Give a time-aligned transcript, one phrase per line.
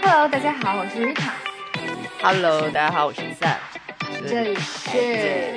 [0.00, 1.32] Hello，大家好，我是 Rita。
[2.20, 3.56] Hello，大家好，我是 Sam。
[4.24, 5.56] 这里是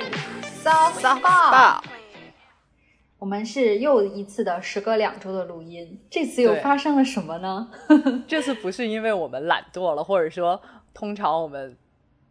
[0.64, 1.80] Soft Soft Ball，Ball
[3.18, 7.70] 我们是又一次的时隔两周的录音，这次又发生了什么呢？
[8.26, 10.60] 这次不是因为我们懒惰了，或者说
[10.92, 11.76] 通常我们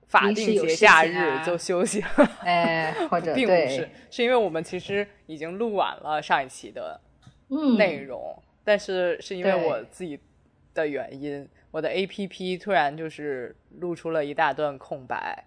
[0.07, 7.00] 法定节假日就休息了，哎，或者 并不是，，是因为我们其实已经录完了上一期的
[7.50, 10.20] 嗯，内容，但是是因为我自己
[10.73, 15.46] 的原因，我的 APP 突然就是露出了一大段空白。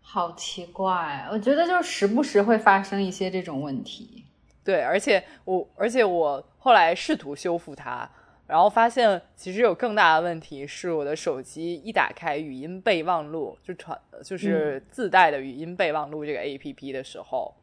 [0.00, 4.24] 好奇怪，我觉得就时不时会发生一些这种问题。
[4.62, 8.08] 对，而且我，而且我后来试图修复它，
[8.46, 17.54] 然后发现其实有更大的问题是我的手机一打开语音备忘录，就传就是自带的语音备忘录这个 A P P 的时候，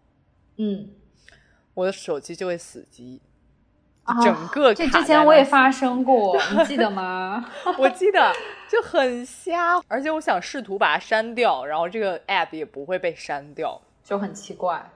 [0.58, 0.90] 嗯，
[1.74, 3.33] 我的手机就会死机，啊
[4.24, 7.46] 整个这之前我也发生过，你记得吗？
[7.80, 8.34] 我记得
[8.68, 14.90] 就很瞎，而且我想试图把它删掉，然后这个 App 也不会被删掉，就很奇怪，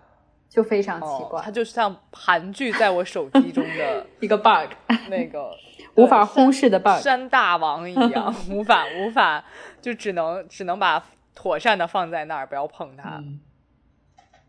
[0.49, 4.71] 就非常奇哦，怪，它就像盘踞在我手机中的 一个 bug，
[5.09, 5.51] 那个
[5.95, 7.01] 无法忽视的 bug。
[7.01, 9.43] 山大王一样，无法无法，
[9.81, 11.01] 就只能只能把
[11.33, 13.17] 妥善的放在那儿，不要碰它。
[13.17, 13.39] 嗯，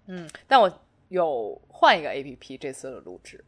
[0.08, 0.70] 嗯，但我
[1.08, 3.44] 有换一个 A P P 这次的录制，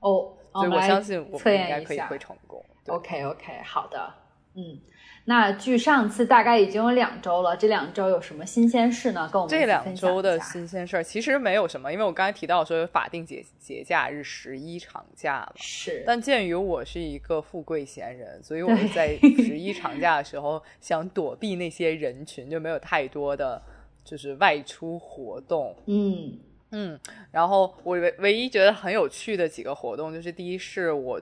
[0.00, 2.64] 哦，所以我们相信我们应该可以会成功。
[2.88, 4.12] OK OK，好的，
[4.54, 4.80] 嗯，
[5.26, 9.28] 那距上次大概已经有两周了，这两周有什么新鲜事呢？
[9.32, 15.52] 跟我们这两周的新鲜事儿其实没有什么，因为我刚才提到说有法定节节假日十一长假了。
[15.56, 23.62] 是，但鉴于我是一个富贵闲人，所以我们在十一长假的时候 想躲避那些人群，就没有太多的
[24.02, 25.76] 就是外出活动。
[25.86, 26.38] 嗯
[26.72, 26.98] 嗯，
[27.32, 31.20] 然后我唯唯一觉得很有趣的几个活动，就是第一是我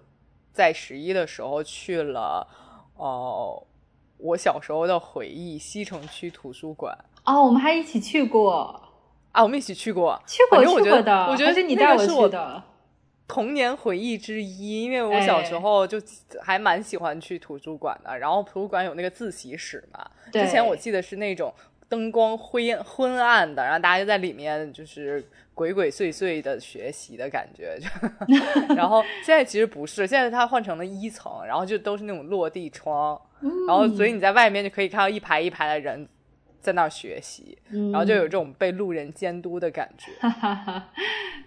[0.53, 2.47] 在十一的时候去了，
[2.97, 3.67] 呃，
[4.19, 6.97] 我小时候的回忆西城区图书馆。
[7.25, 8.83] 哦，我们还一起去过，
[9.33, 12.63] 啊，我们一起去过，去过去过的，我觉得你带我个是我去的，
[13.27, 15.99] 童年回忆之一，因为我小时哎候就
[16.43, 20.45] 还蛮喜欢去图书馆的，然后图书馆有那个自习室嘛，对。
[20.45, 21.53] 之前我记得是那种
[21.89, 27.89] 灯光灰昏暗的，然后大家就在里面就是鬼鬼祟祟的学习的感觉，就
[28.77, 33.21] 然后现在其实不是，现在它换成了一层，然后就都是那种落地窗，
[33.67, 36.07] 然后所以你在外面就可以看到一排一排的人
[36.61, 40.13] 在那儿学习，嗯，然后就有这种被路人监督的感觉。
[40.21, 40.89] 哈哈哈，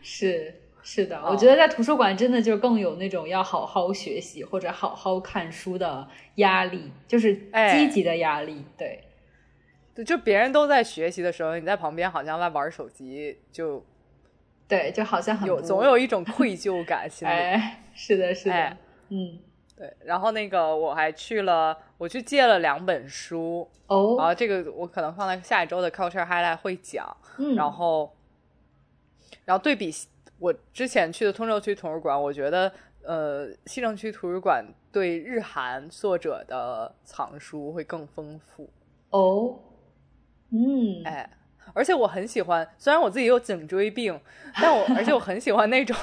[0.01, 9.03] 是是的，我哦觉得在图书馆真的就更有那种要好好学习或者好好看书的压力，就是哎积极的压力，对。
[9.93, 13.83] 对，就别人都在学习的时候，你在旁边好像在玩手机，就
[14.67, 17.31] 对，就好像很有总有一种愧疚感心里。
[17.31, 18.77] 哎， 是的，是的，哎
[19.09, 19.39] 嗯，
[19.75, 27.05] 对，然后那个我还去了，我去借了两本书哦，然哦，后这个我可能放在下一周的 Culture Highlight 会讲。
[27.37, 28.15] 嗯，然后，
[29.45, 29.91] 然后对比
[30.39, 32.71] 我之前去的通州区图书馆，我觉得
[33.03, 38.69] 呃，西城区图书馆对日韩作者的藏书会更丰富。
[39.09, 39.59] 哦，
[40.51, 41.29] 嗯，哎，
[41.73, 44.19] 而且我很喜欢，虽然我自己有颈椎病，
[44.61, 45.95] 但我 而且我很喜欢那种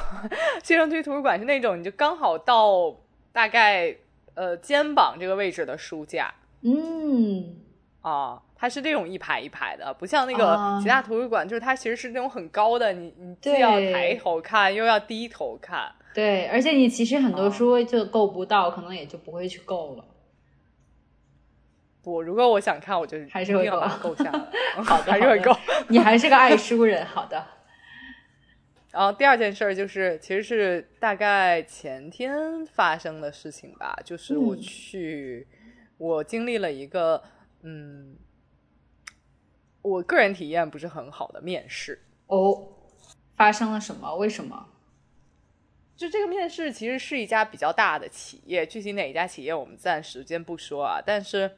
[0.62, 2.96] 西城区图书馆是那种你就刚好到
[3.32, 3.94] 大概
[4.34, 6.32] 呃肩膀这个位置的书架。
[6.62, 7.56] 嗯，
[8.00, 15.92] 啊，它是这种一排一排的，不像那个啊其他图书馆，就是它其实是那种很高的，你你既要抬头看又要低头看。
[16.14, 17.50] 对，而且你其实很多哦。
[17.50, 20.04] 书就够不到，可能也就不会去够了。
[22.02, 24.50] 不，如果我想看，我就还是会够一定要把它够下来，
[24.82, 25.54] 好的，还是会够。
[25.88, 27.44] 你还是个爱书人，好的，
[28.92, 35.46] 然后第二件事儿就是，其实是大概前天发生的事情吧，就是我嗯去，
[35.98, 37.22] 我经历了一个，
[37.62, 38.16] 嗯，
[39.82, 42.02] 我个人体验不是很好的面试。
[42.28, 42.68] 哦，
[43.36, 44.16] 发生了什么？
[44.16, 44.68] 为什么？
[45.96, 51.56] 就这个面试其实是一家比较大的企业，具体哪一家企业我们暂时先不说啊，但是，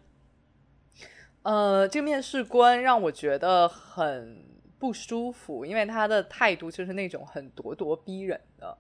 [1.43, 4.45] 呃，这个面试官让我觉得很
[4.79, 8.77] 不舒服，因为他的态度就是那种很咄咄逼人的。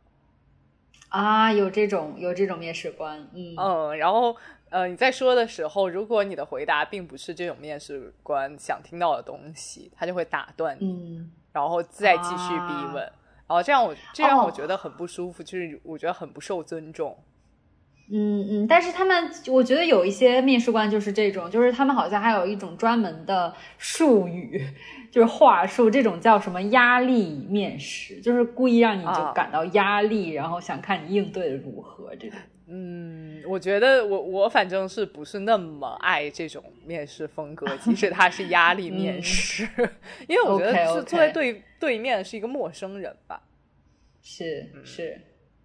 [1.08, 4.36] 啊，有这种有这种面试官，嗯，嗯，然后
[4.68, 13.02] 呃，你在说的时候，如果你的回答并不是这种面试官想听到的东西，他就会打断你，嗯，然后再继续逼啊问，
[13.48, 17.18] 然后这样我这让我哦觉得很不舒服，就是我觉得很不受尊重。
[18.12, 24.60] 嗯嗯，但是他们，我觉得有一些面试官就是这种，就是他们好像还有一种专门的术语，
[25.12, 32.38] 就是话术，这种叫什么压力面试，就是故意让你就啊感到压力，然后想看你应对的如何这种。
[32.72, 39.68] 嗯，我觉得我我反正是不是那么爱这种面试风格，即使他是压力面试，
[40.28, 43.42] 因为我觉得是坐在对对面是一个陌生人吧。
[44.22, 45.20] 是是，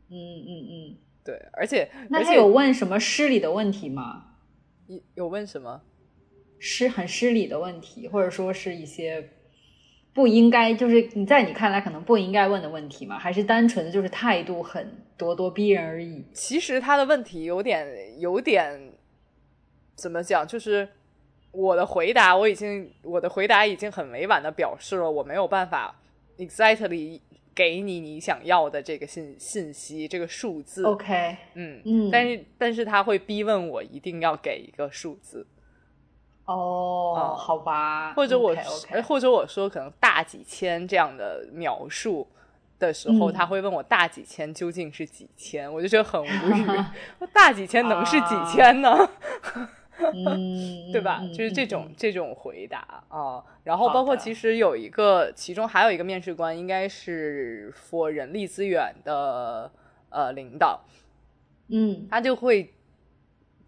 [0.09, 4.25] 嗯嗯嗯，对，而且那他有问什么失礼的问题吗？
[4.85, 5.81] 有有问什么
[6.59, 9.31] 失很失礼的问题，或者说是一些
[10.13, 13.17] 不应该，就是你在你看来可能不应该问的问题吗？
[13.17, 16.23] 还是单纯的就是态度很咄咄逼人而已？
[16.31, 18.93] 其实他的问题有点有点
[19.95, 20.87] 怎么讲，就是
[21.51, 25.99] 我的回答我已经我的回答已经很委婉的表示了我没有办法
[26.37, 27.19] exactly。
[27.55, 35.47] 给你你想要的这个信信息，这个数字，OK，嗯嗯，但是但是他会逼问我一定要给一个数字，
[36.43, 42.27] 哦，好吧，或者我，OK，或者我说可能大几千这样的描述
[42.77, 46.65] 的时候，他会问我大几千究竟是几千，我就觉得很无语，
[47.31, 49.09] 大几千能是几千呢？
[50.13, 51.21] 嗯，对吧？
[51.33, 59.71] 就是这种这种回答啊，然后包括其实有一个，其中还有一个面试官，应该是 for 人力资源的
[60.09, 60.81] 呃领导，
[61.69, 62.73] 嗯，他就会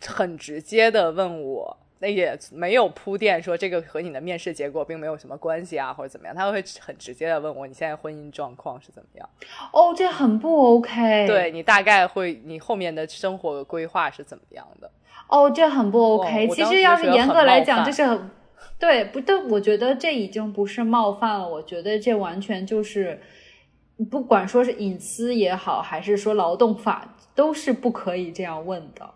[0.05, 9.29] 很直接的问我，那也没有铺垫说这个和你的面试结果并没有什么关系啊，或者怎么样，他会很直接的问我你现在婚姻状况是怎么样？
[9.71, 14.91] 哦，这很不 OK，对你大概会你后面的生活规划是怎么样的？
[15.27, 16.47] 哦，这很不 OK。
[16.47, 18.29] 其实要是严格来讲，这是很
[18.79, 19.35] 对，不对？
[19.43, 21.47] 我觉得这已经不是冒犯了。
[21.47, 23.19] 我觉得这完全就是，
[24.09, 29.09] 不管说是隐私也好，还是说劳动法，都是不可以这样问的。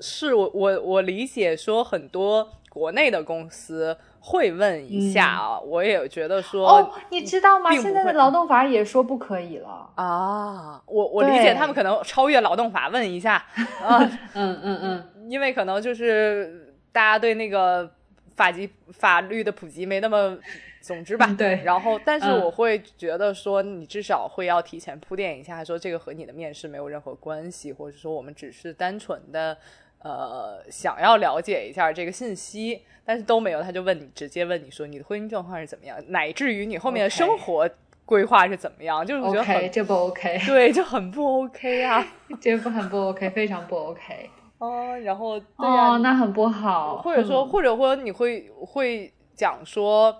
[0.00, 7.70] 是我我我理解说很多国内的公司会问一下啊，我也觉得说哦，你知道吗？
[7.76, 10.82] 现在的劳动法也说不可以了啊。
[10.86, 13.44] 我我理解他们可能超越劳动法问一下
[13.84, 13.98] 啊，
[14.34, 15.04] 嗯嗯嗯。
[15.28, 17.90] 因为可能就是大家对那个
[18.36, 20.38] 法籍法律的普及没那么，
[20.80, 21.62] 总之吧，对。
[21.64, 29.56] 然后，但是我会觉得说，你至少会要提前铺垫一下，说这个和你的面试没有任何关系，或者说我们只是单纯的
[30.02, 37.68] 呃想要了解一下这个信息，但是都没有，他就问你，直接问你说你的婚姻状况是怎么样，乃至于你后面的生活
[38.04, 42.04] 规划是怎么样，就是我觉得很这不 OK，对，就很不 OK 啊，
[42.40, 44.30] 这不很不 OK，非常不 OK。
[44.62, 46.98] 哦，然后哦，那很不好。
[46.98, 50.16] 或者说，或者说你会会讲说，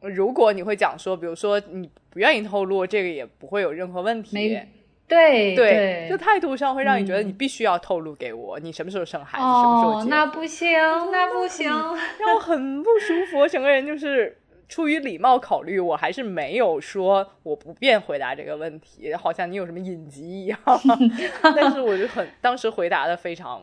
[0.00, 4.58] 如果你会讲说，比如说你不愿意透露，这个也不会有任何问题。
[5.06, 10.08] 对对，就态度上会让你觉得你必须要透露给我，你什么时候生孩子，什么时候结。
[10.08, 10.70] 那不行，
[11.10, 13.40] 那不行，让我很不舒服。
[13.40, 14.38] 我整个人就是
[14.70, 20.58] 出于礼貌考虑，我还是没有说我不便回答这个问题，好像你有什么隐疾一样。
[21.42, 23.60] 但是我就很当时回答的非常。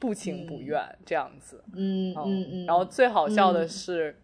[0.00, 4.16] 不情不愿这样子，嗯嗯嗯，然后最好笑的是，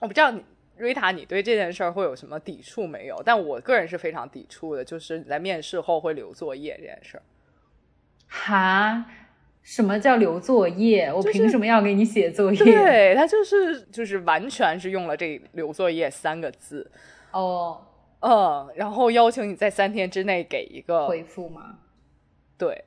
[0.00, 0.42] 我不知道你
[0.78, 3.22] 瑞塔，你对这件事儿会有什么抵触没有？
[3.22, 7.22] 但我个人是非常抵触的，就是你在面试后会留作业这件事儿。
[8.28, 9.04] 哈？
[9.62, 11.12] 什么叫留作业？
[11.12, 12.58] 我凭什么要给你写作业？
[12.64, 16.90] 对他就是就是完全是用了这“留作业”三个字。
[17.32, 17.78] 哦，
[18.20, 21.80] 嗯，然后要求你在三天之内给一个回复吗？
[22.56, 22.84] 对。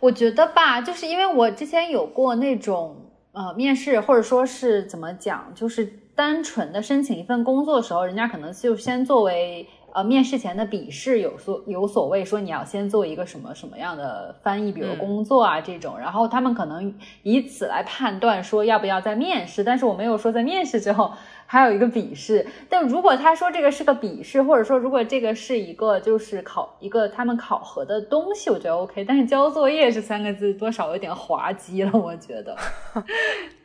[0.00, 2.96] 我觉得吧，就是因为我之前有过那种
[3.32, 5.84] 呃面试，或者说是怎么讲，就是
[6.14, 21.12] 单纯的申请一份工作的时候，人家可能就先作为呃面试前的笔试有所有所谓，说你要先做一个什么什么样的翻译，比如工作啊这种，然后他们可能以此来判断说要不要再面试，但是我没有说在面试之后。
[21.52, 29.04] 还有一个笔试，但如果他说这个是个笔试，或者说如果这个是一个就是考一个他们考核的东西，我觉得 OK。
[29.04, 32.56] 但是交作业这三个字多少有点滑稽了，我觉得。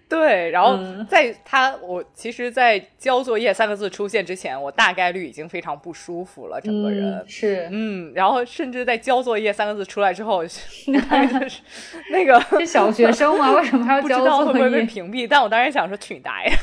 [0.08, 0.78] 对，然后
[1.10, 10.44] 在他我其实，在交作业三个字出现之前，我大概率已经非常不舒服了，整个人是嗯，然后甚至在交作业三个字出来之后，
[12.12, 13.52] 那个是小学生吗？
[13.54, 14.46] 为什么还要交作业？
[14.46, 15.28] 会不会被屏蔽？
[15.28, 16.52] 但我当时想说，去你大爷！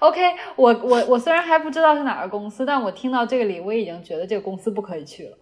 [0.00, 0.20] OK，
[0.56, 5.38] 我我我虽然还不知道是哪个公司，但我听到这个里，我已经觉得这个公司不可以去了。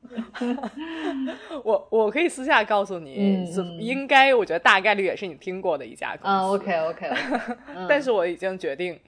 [1.64, 3.44] 我 我可以私下告诉你，
[3.78, 6.28] 应该我觉得大概率也是你听过的一家公司。
[6.28, 7.10] 嗯，OK OK。
[7.88, 8.98] 但是我已经决定，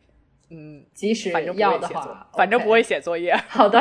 [0.51, 3.35] 嗯，即使要的话，反正不会写作业。
[3.49, 3.81] 好的。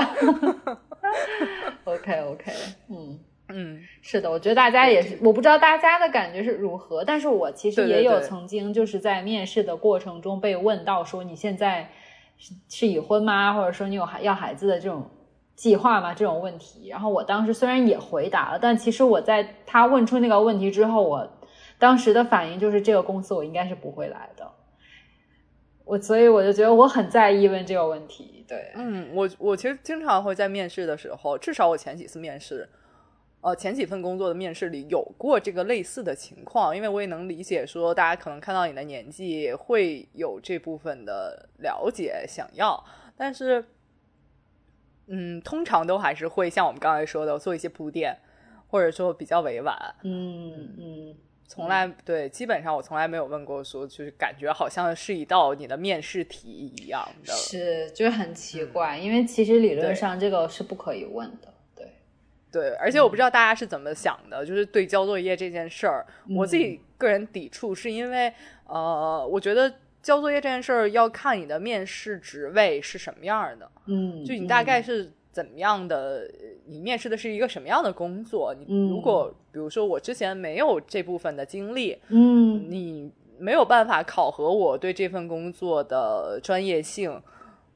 [1.85, 2.51] OK OK，
[2.89, 3.19] 嗯。
[3.51, 11.89] 嗯，是的，我觉得大家也是，我不知道大家的感觉是如何，但是我其实也有曾经就是在面试的过程中被问到说你现在
[12.37, 13.55] 是是已婚吗？
[13.55, 15.09] 或者说你有孩要孩子的这种
[15.59, 16.13] 计划吗？
[16.13, 16.87] 这种问题。
[16.87, 21.29] 然后我当时虽然也回答了，但其实我在他问出那个问题之后，我
[21.77, 24.49] 当时的反应就是这个公司我应该是不会来的。
[25.83, 28.45] 我所以我就觉得我很在意问这个问题。
[28.47, 32.69] 对，嗯，我我其实经常会在面试的时候，至少我前几次面试。
[33.41, 42.83] 呃，前几份工作的面试里有过这个类似的情况，因为我也能理解说，大家可能看到你的年纪会有这部分的了解想要，
[43.15, 43.63] 但是，
[45.09, 48.15] 嗯，通常都还是会像我们刚才说的做一些铺垫，
[48.67, 49.75] 或者说比较委婉。
[50.03, 51.15] 嗯嗯，
[51.47, 61.51] 从来对，基本上我从来没有问过说，就是感觉好像是一道你的面试题一样的，是就是很奇怪，因为其实理论上这个是不可以问的。
[61.75, 61.87] 对
[62.51, 66.05] 对，而且我不知道大家是怎么想的，就是对交作业这件事儿，
[66.37, 68.31] 我自己个人抵触，是因为
[68.67, 69.73] 呃，我觉得
[70.09, 76.27] 交作业这件事儿要看你的面试职位是什么样的，嗯，就你大概是怎么样的，
[76.65, 87.21] 你面试的是一个什么样的工作，你如果比如说我之前没有这部分的经历，嗯，你没有办法考核我对这份工作的专业性，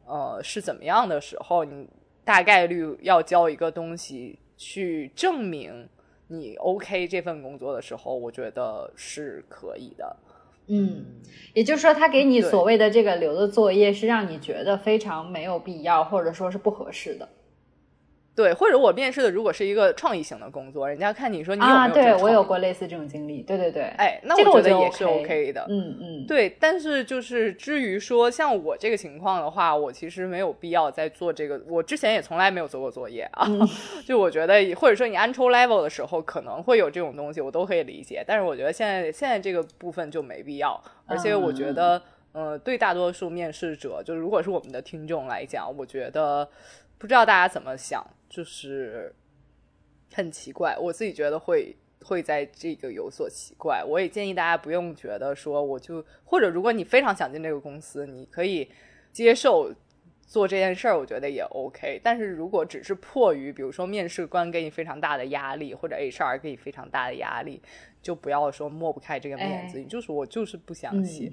[0.07, 1.87] 呃，是怎么样的时候，你
[2.23, 4.39] 大概率要交一个东西。
[4.55, 5.89] 去证明
[6.27, 10.15] 你 OK 这份工作的时候，我觉得是可以的。
[10.67, 11.05] 嗯，
[11.53, 17.27] 也就是说，他给你所谓的这个留的作业，是让你觉得非常没有必要，或者说是不合适的。
[18.35, 21.87] 对，或者我面试的如果是一个创意型的工作，人家看你说你有没有啊？
[21.89, 26.49] 对我有过类似这种经历，对对对，哎，那我觉得也是 OK 的，嗯嗯，对。
[26.59, 33.47] 但是就是至于说像我这个情况的话，我其实没有必要再做这个，我之前也从来没有做过作业啊。
[34.03, 38.23] 就我觉得，或者说你 entry level 的时候可能会有这种东西，我都可以理解。
[38.25, 46.49] 但是我觉得现在现在这个部分就没必要，而且我觉得，呃，对大多数面试者，就是如果是我们的听众来讲，我觉得
[46.97, 48.03] 不知道大家怎么想。
[48.33, 49.13] 就是
[50.11, 53.83] 很奇怪，我自己觉得会会在这个有所奇怪。
[53.87, 58.67] 我也建议大家不用觉得说，我就或者如果你非常想进这个公司，你可以
[59.11, 59.71] 接受
[60.25, 62.01] 做这件事儿，我觉得也 OK。
[62.03, 67.61] 但是如果只是迫于，比如说面试官给你非常大的压力，或者 HR 给你非常大的压力，
[68.01, 71.31] 就不要说抹不开这个面子，你就是我就是不相信。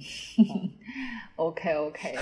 [1.36, 2.14] OK OK，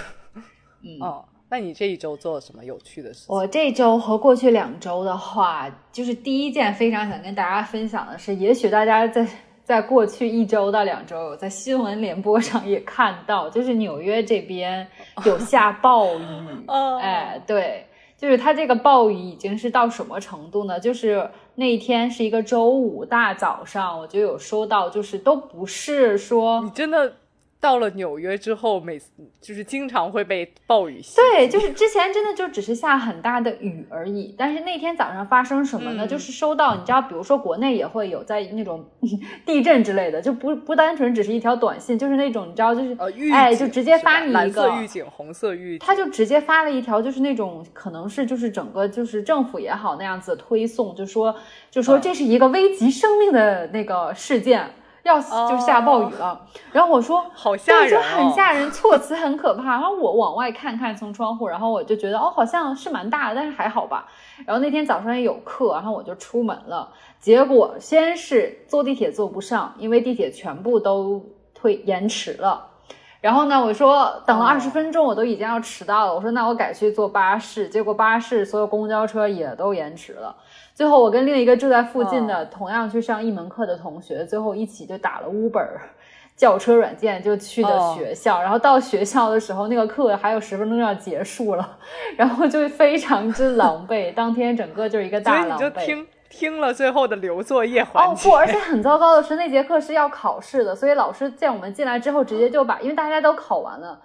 [0.83, 1.25] 嗯。
[1.51, 3.35] 那你这一周做了什么有趣的事情？
[3.35, 9.27] 我这周和过去两周的话，就是第一件非常想跟大家分享的是，也许大家在
[9.65, 14.87] 在过去一周到两周，在新闻联播上也看到，就是纽约这边
[15.25, 16.23] 有下暴雨。
[17.01, 17.87] 哎，对，
[18.17, 20.79] 就是它这个暴雨已经是到什么程度呢？
[20.79, 27.11] 就是那一天是一个周五大早上，我就有收到，就是都不是说你真的。
[27.61, 29.11] 到了纽约之后，每次
[29.41, 31.17] 就是经常会被暴雨袭。
[31.17, 34.33] 对，就是之前真的就只是下很大的雨而已。
[34.39, 36.07] 但是那天早上发生什么呢？
[36.07, 38.85] 就是收到，你知道，比如说国内也会有在那种
[39.45, 51.35] 地震之类的，就不不单纯只是一条短信，就是那种你知道，就是呃哎，就直接发你一个预警，红色预警，他就直接发了一条，就是那种可能是就是整个就是政府也好那样子推送，就说
[51.73, 54.71] 就说这是一个危及生命的那个事件。
[55.09, 59.71] 要就下暴雨了，然后我说 好吓人，就很吓人，措辞很可怕。
[59.71, 64.07] 然后我往外看看，从窗户，然后我就觉得哦，好像是蛮大的，但是还好吧。
[64.47, 66.91] 然后那天早上也有课，然后我就出门了。
[67.19, 71.25] 结果先是坐地铁坐不上，因为地铁全部都
[71.55, 72.67] 推延迟了。
[73.21, 76.15] 然后呢，我说等了二十分钟，我都已经要迟到了。
[76.15, 80.37] 我说那我改去坐巴士，结果巴士所有公交车也都延迟了。
[80.79, 85.67] 最后，我跟另一个住在附近的同样去上一门课的同学，最后一起就打了 Uber
[86.37, 88.41] 叫车软件，就去的学校。
[88.41, 91.79] 然后到学校的时候，那个课还有十分钟要结束了，
[92.17, 94.15] 然后就非常之狼狈。
[94.15, 95.65] 当天整个就是一个大狼狈。
[95.65, 98.29] 你就听听了最后的留作业环节。
[98.29, 103.99] 哦不，而且 很糟糕的是，那节课是要考试的，所以老师见我们进来之后，直接就把，因为大家都考完了。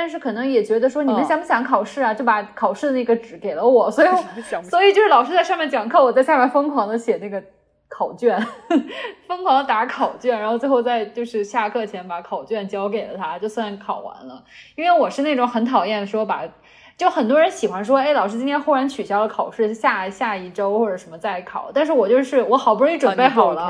[0.00, 2.14] 但是可能也觉得说你们想不想考试啊？
[2.14, 4.08] 就把考试的那个纸给了我，所以
[4.62, 7.42] 所以就是老师在上面讲课，我在下面疯狂的写那个
[7.88, 8.40] 考卷，
[9.26, 14.44] 疯狂的打考卷，然后最后在就是下课前把考卷交给了他，就算考完了。
[14.76, 16.44] 因为我是那种很讨厌说把，
[16.96, 21.72] 就很多人喜欢说，哎，老师今天忽然取消了考试，下下一周或者什么再考。
[21.74, 23.68] 但是我就是我好不容易准备好了。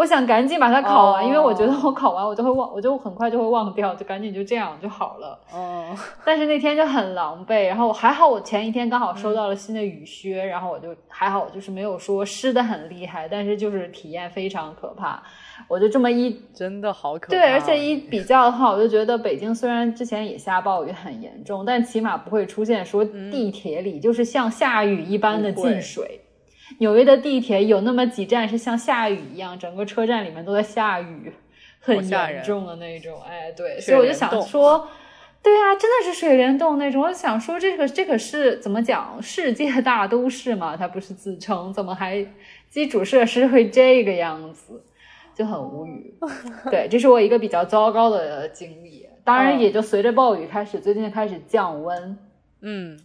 [0.00, 5.38] 我想赶紧把它考完，哦因为我觉得我考完我就会忘，我就很快就会忘掉，就赶紧就这样就好了。
[5.54, 15.22] 嗯， 但是那天就很狼狈，然后我还好，我前一天刚好收到了新的雨靴，然后我就还好，就是没有说湿的很厉害，但是就是体验非常可怕。
[15.68, 17.28] 我就这么一真的好可怕。
[17.28, 26.22] 对，而且一比较的话，我就觉得北京虽然之前也下暴雨很严重，但起码不会出现说地铁里就是像下雨一般的进水。
[26.78, 31.32] 纽约的地铁有那么几站是像下雨一样，整个车站里面都在下雨，
[31.80, 33.20] 很严重的那种。
[33.22, 34.88] 哎，对，所以我就想说，
[35.42, 37.02] 对啊，真的是水帘洞那种。
[37.02, 39.20] 我想说，这个这个是怎么讲？
[39.22, 42.26] 世界大都市嘛，它不是自称，怎么还
[42.68, 44.84] 基础设施会这个样子？
[45.34, 46.14] 就很无语。
[46.70, 49.06] 对，这是我一个比较糟糕的经历。
[49.24, 52.18] 当然，嗯也就随着暴雨开始，最近开始降温。
[52.62, 52.98] 嗯，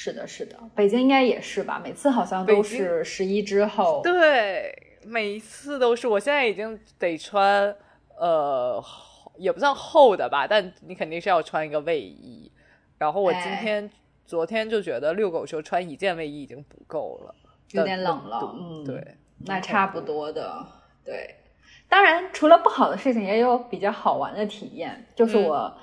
[0.00, 1.80] 是的，是的，北京应该也是吧？
[1.82, 4.00] 每次好像都是十一之后。
[4.00, 4.72] 对，
[5.04, 6.06] 每一次都是。
[6.06, 7.74] 我现在已经得穿，
[8.16, 8.80] 呃，
[9.36, 12.48] 也不算厚的吧，但你肯定是要穿一个卫衣。
[12.96, 13.90] 然后我今哎天、
[14.24, 17.34] 昨天就觉得遛狗时候穿一件卫衣已经不够了，
[17.72, 20.64] 有点冷了嗯对，那差不多的，
[21.04, 21.34] 对。
[21.88, 25.04] 当然，除了不好的事情，也有比较好玩的体验。
[25.16, 25.76] 就是嗯我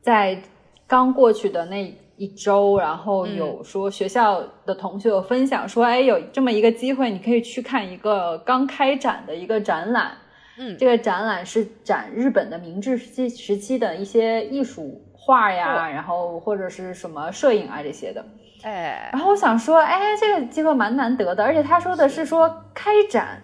[0.00, 0.40] 在
[0.86, 10.12] 刚过去的那一周，然后嗯有说学校的同学有分享说，哎，有这么一个机会，你可以去看一个刚开展的一个展览。
[10.56, 18.24] 嗯这个展览是展日本的明治时期时期的一些艺术画呀，哦然后或者是什么摄影啊这些的。
[18.62, 23.42] 哎然，后我想说，哎，这个机会蛮难得的，而且他说的是说开展，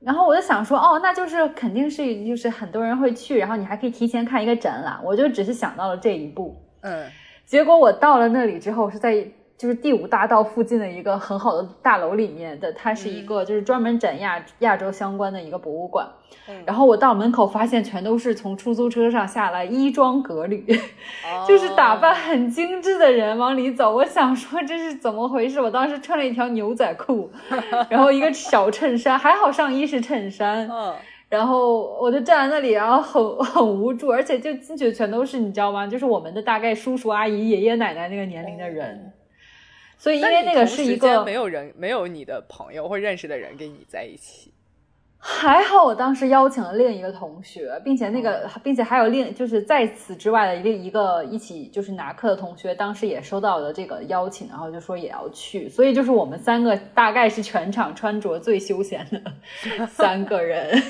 [0.00, 6.56] 然后我就想说，哦，那就是肯定是就是很多人会去，然后你还可以提前看一个展览，我就只是想到了这一步。
[6.82, 7.04] 嗯
[7.46, 9.26] 结果我到了那里之后，是在
[9.56, 16.06] 就是第五大道附近的一个很好的大楼里面的，它是一个就是专门展亚亚洲相关的一个博物馆。
[16.48, 20.64] 嗯然后我到门口发现全都是从出租车上下来衣装革履，
[21.24, 23.94] 哦 就是打扮很精致的人往里走。
[23.94, 25.60] 我想说这是怎么回事？
[25.60, 27.30] 我当时穿了一条牛仔裤，
[27.88, 30.68] 然后一个小衬衫，还好上衣是衬衫。
[30.68, 30.94] 嗯，
[31.28, 35.86] 然后我就站在那里，然后很 很无助，而且就进去全都是你知道吗？
[35.86, 39.12] 就是我们的大概叔叔阿姨、爷爷奶奶那个年龄的人。
[39.98, 44.52] 所以因为那个是一个没有人，没有你的朋友或认识的人跟你在一起。
[45.28, 59.20] 还好我当时邀请了另一个同学，并且那个，并且还有另就是在此之外的一个一个一起就是拿课的同学，当时也收到了这个邀请，然后就说也要去，所以就是我们三个大概是全场穿着最休闲的
[59.88, 60.80] 三个人，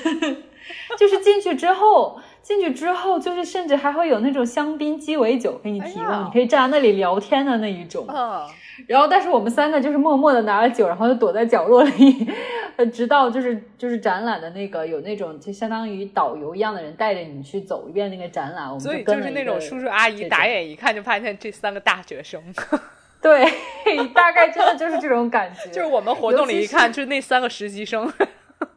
[0.99, 8.05] 就是进去之后，进去之后就是甚至还会有那种香槟鸡尾酒给你提供，哎你可以站在那里聊天的那一种。
[8.07, 8.45] 嗯，
[8.85, 12.27] 然后，但是我们三个就是默默的拿了酒，然后就躲在角落里，
[12.77, 22.41] 呃，直到就是就是展览的那个有那种就相当于导游一样的人带着你去走一遍那个展览，我们所以跟了一就是那种叔叔阿姨打眼一看就发现这三个大学生，
[23.21, 23.45] 对，
[24.13, 28.11] 大概真的就是这种感觉，就是我们活动里一看就是那三个实习生。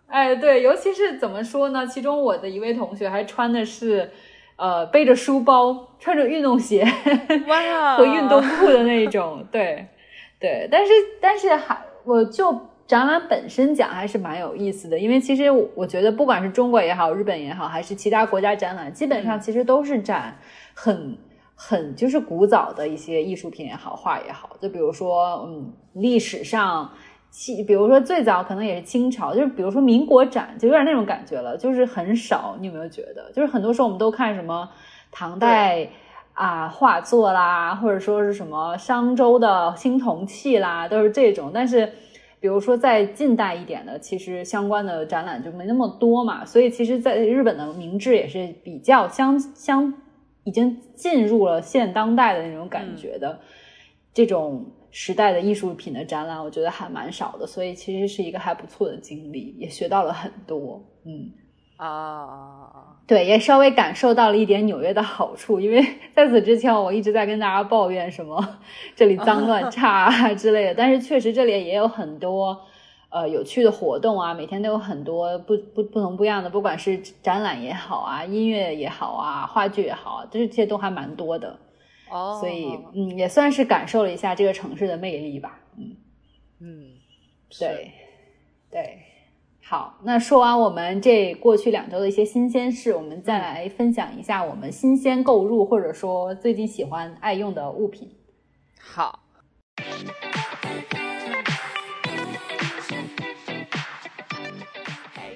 [0.07, 1.87] 哎，对，尤其是怎么说呢？
[1.87, 4.11] 其中我的一位同学还穿的是，
[4.61, 6.87] 呃，背着书包，穿着运动鞋
[7.49, 9.87] 哇和运动裤的那一种，对，
[10.39, 10.69] 对。
[10.71, 12.55] 但是，但是还，我就
[12.87, 20.39] 展览本身讲还是蛮有意思的，因为其实我我觉得，不管是中国也好，日本也好，还是其他国家展览，基本上其实都是展
[20.75, 21.17] 很。
[21.63, 26.91] 很就是古早的一些艺术品也好，画也好，就比如说，嗯，历史上
[27.31, 32.57] 清，比如说最早可能也是清朝，就是比如说民国展，就有点那种感觉了，就是很少。
[32.61, 33.31] 你有没有觉得？
[33.33, 34.69] 就是很多时候我们都看什么
[35.11, 35.89] 唐代
[36.35, 41.51] 啊画作啦，或者说是什么商周的青铜器啦，都是这种。
[41.55, 41.91] 但是
[42.41, 49.93] 比如说在近代一点的，其实相关的展览就没那么多嘛，所以其实在日本的明治也是比较相相
[50.45, 53.39] 已经进入了现当代的那种感觉的、
[54.15, 60.83] 这种时代的艺术品的展览，我觉得还蛮少的，所以其实是一个还不错的经历，也学到了很多。
[61.05, 61.31] 嗯，
[61.77, 68.59] 啊，对，也稍微感受到了一点纽约的好处，因为 在此之前我一直在跟大家抱怨什么
[68.95, 72.61] 这里脏乱 差啊之类的，但是确实这里也有很多。
[73.13, 81.59] 呃，有趣的活动啊，每天都有很多不不不同不一样的，不管是展览也好啊，音乐也好啊，话剧也好啊，这些都还蛮多的。
[82.11, 85.61] 哦，所以嗯，也算是感受了一下这个城市的魅力吧。
[85.77, 85.97] 嗯，
[86.61, 86.93] 嗯，
[87.59, 87.93] 对，
[88.71, 88.99] 对。
[89.63, 98.11] 好，那说完我们这过去两周的一些新鲜事，我们再来分享一下我们新鲜购入或者说最近喜欢爱用的物品。
[98.81, 99.21] 好。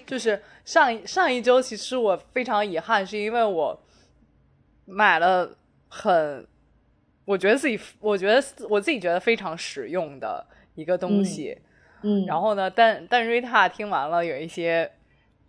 [0.06, 3.80] 就是上上一周，其实我非常遗憾，是因为我
[4.84, 5.56] 买了
[5.88, 6.46] 很，
[7.24, 11.58] 我觉得自己，我觉得我自己觉得非常实用的一个东西。
[12.02, 14.90] 嗯，然后呢，但但瑞塔听完了有一些，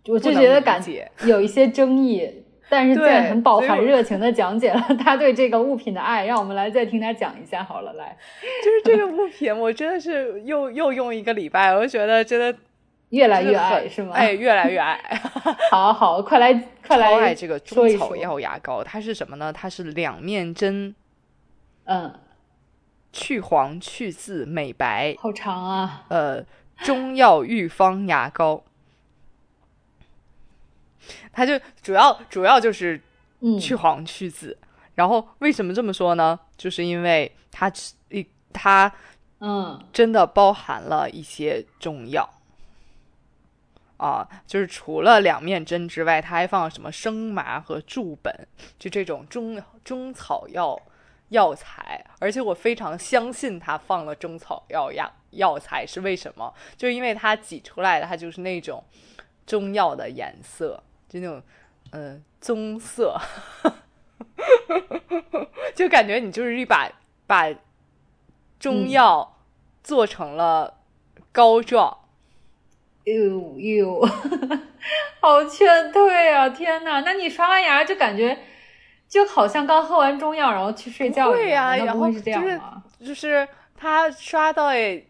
[0.06, 2.42] 我就觉得感觉有一些争议。
[2.68, 7.92] 但是在很饱含热情的讲解了 他对这个物品的爱，让我们来再听他讲一下好了。
[7.92, 8.16] 来，
[8.64, 12.58] 就是这个物品，我真的是又又用一个礼拜，我就觉得真的
[13.10, 14.14] 越来越爱，是吗？
[14.16, 14.98] 哎，越来越爱。
[15.70, 16.52] 好好，快来
[16.84, 19.52] 快来，爱这个中草药牙膏，它是什么呢？
[19.52, 20.92] 它是两面针，
[21.86, 22.20] 嗯，
[23.12, 26.04] 去黄去渍美白，好长啊。
[26.08, 26.44] 呃，
[26.84, 28.62] 中药浴方牙膏。
[31.32, 33.00] 它就主要主要就是
[33.60, 34.56] 去黄去渍，
[34.94, 36.38] 然后为什么这么说呢？
[36.56, 37.70] 就是因为它
[38.08, 38.92] 一它
[39.38, 42.28] 嗯真的包含了一些中药
[43.98, 50.76] 啊，就是除了两面针之外，它还放了什么生麻和渌本，就这种中中草药
[51.28, 52.04] 药材。
[52.18, 56.52] 而且我非常相信他放了中草药药药材是为什么？
[56.76, 58.82] 就因为它挤出来的它就是那种
[59.46, 60.82] 中药的颜色。
[61.08, 61.40] 就那种，
[61.92, 63.16] 嗯，棕色，
[65.72, 66.90] 就感觉你就是一把
[67.28, 67.46] 把
[68.58, 69.36] 中药
[69.84, 70.78] 做成了
[71.30, 71.96] 膏状，
[73.04, 74.00] 哟哟，
[75.22, 76.48] 好劝退啊！
[76.48, 78.36] 天哪，那你刷完牙就感觉
[79.08, 82.82] 就好像刚喝完中药然后去睡觉一样，然后是这样吗？
[83.04, 85.06] 就是他刷到诶。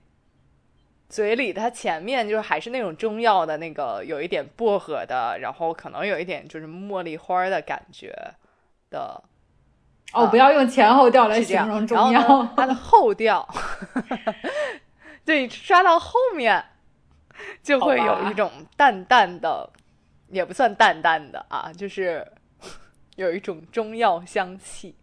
[1.08, 8.12] 嘴里他前面就是还是那种中药的那个，有一点薄荷的，然后可能有一点就是茉莉花的感觉
[8.90, 9.22] 的。
[10.12, 12.48] 哦，不要用前后调来形容中药。
[12.56, 13.48] 它的后调，
[15.24, 16.62] 对，刷到后面
[17.62, 19.70] 就会有一种淡淡的，
[20.28, 22.26] 也不算淡淡的啊，就是
[23.16, 24.94] 有一种中药香气。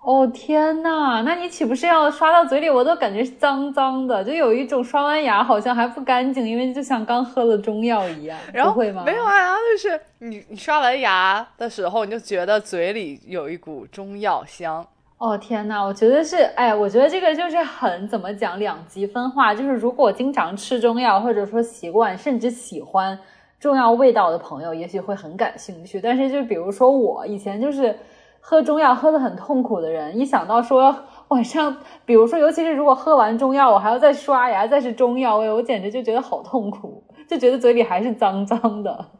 [0.00, 2.70] 哦天呐，那你岂不是要刷到嘴里？
[2.70, 8.38] 我都感觉脏脏的，就有一种刷完牙好像还不干净，因为就像刚喝了中药一样。
[8.52, 9.02] 然后会吗？
[9.04, 14.86] 没有啊，然后就是你你刷完牙的时候，你就觉得嘴里有一股中药香。
[15.18, 19.52] 哦天呐，我觉得是，哎，我觉得这个就是很怎么讲，两极分化。
[19.52, 23.18] 就是如果经常吃中药，或者说习惯甚至喜欢
[23.58, 26.00] 中药味道的朋友，也许会很感兴趣。
[26.00, 27.98] 但是就比如说我以前就是。
[28.40, 39.10] 喝中药喝得很痛苦的人，一想到说 晚上，比如说，尤其是如果喝完中药，我还要再刷牙，再是中药味，我简直就觉得好痛苦，就觉得嘴里还是脏脏的。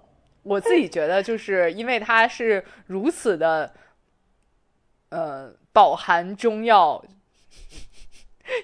[0.44, 3.70] 我自己觉得，就是因为它是如此的，
[5.11, 7.05] 呃，饱含中药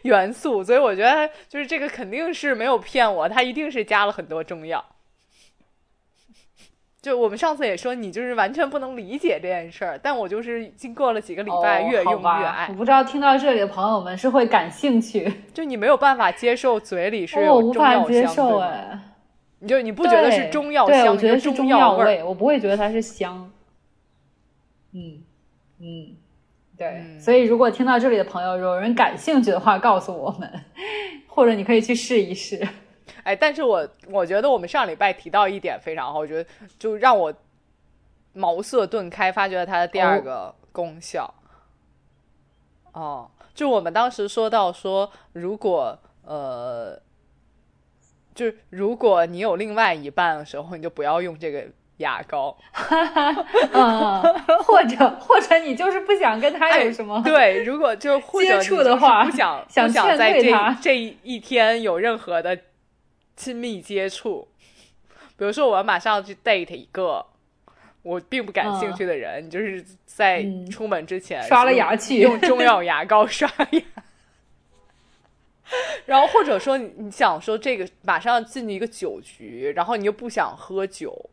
[0.02, 4.82] 元素，所以我觉得就是这个肯定是没有骗我，它一定是加了很多中药。
[7.05, 12.67] 就我们上次也说，你就是完全不能理解这件事儿，但我就是经过了几个礼拜，越用越爱。
[12.71, 18.99] 我不知道听到这里的朋友们是会感兴趣， 就你没有办法接受嘴里是有中药香哎，
[19.59, 21.09] 你就你不觉得是中药香？
[21.09, 23.51] 我觉得是中药味，我不会觉得它是香。
[24.95, 25.23] 嗯
[25.81, 26.17] 嗯，
[26.79, 27.19] 对。
[27.21, 30.51] 所以如果听到这里的朋友有人感兴趣的话，告诉我们，
[31.29, 32.67] 或者你可以去试一试。
[33.23, 37.33] 哎，但是我我觉得我们上礼拜提到一点非常好，我觉得就让我
[38.33, 41.33] 茅塞顿开，发掘了它的第二个功效。
[42.93, 47.01] 哦，就我们当时说到说，如果呃，
[48.35, 51.64] 就是如果你有另外一半的时候，你就不要用这个
[51.99, 52.57] 牙膏。
[53.73, 54.23] 嗯，
[54.64, 62.59] 或者或者你就是不想跟他有什么对，如果就接触的话，不想想想在这这一天有任何的。
[63.37, 64.49] 亲密接触，
[65.37, 67.25] 比如说我要马上要去 date 一个
[68.03, 73.83] 我并不感兴趣的人，你就是在出门之前刷了牙器用中药牙膏刷牙，
[76.07, 81.31] 然后或者说你你想说这个马上进一个酒局，然后你又不想喝酒，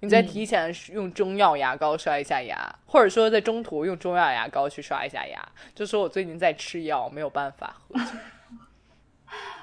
[0.00, 8.10] 你再提前用中药牙膏刷一下牙，或者说在中途用中药牙膏去刷一下牙，就说我最近在吃药，没有办法喝酒。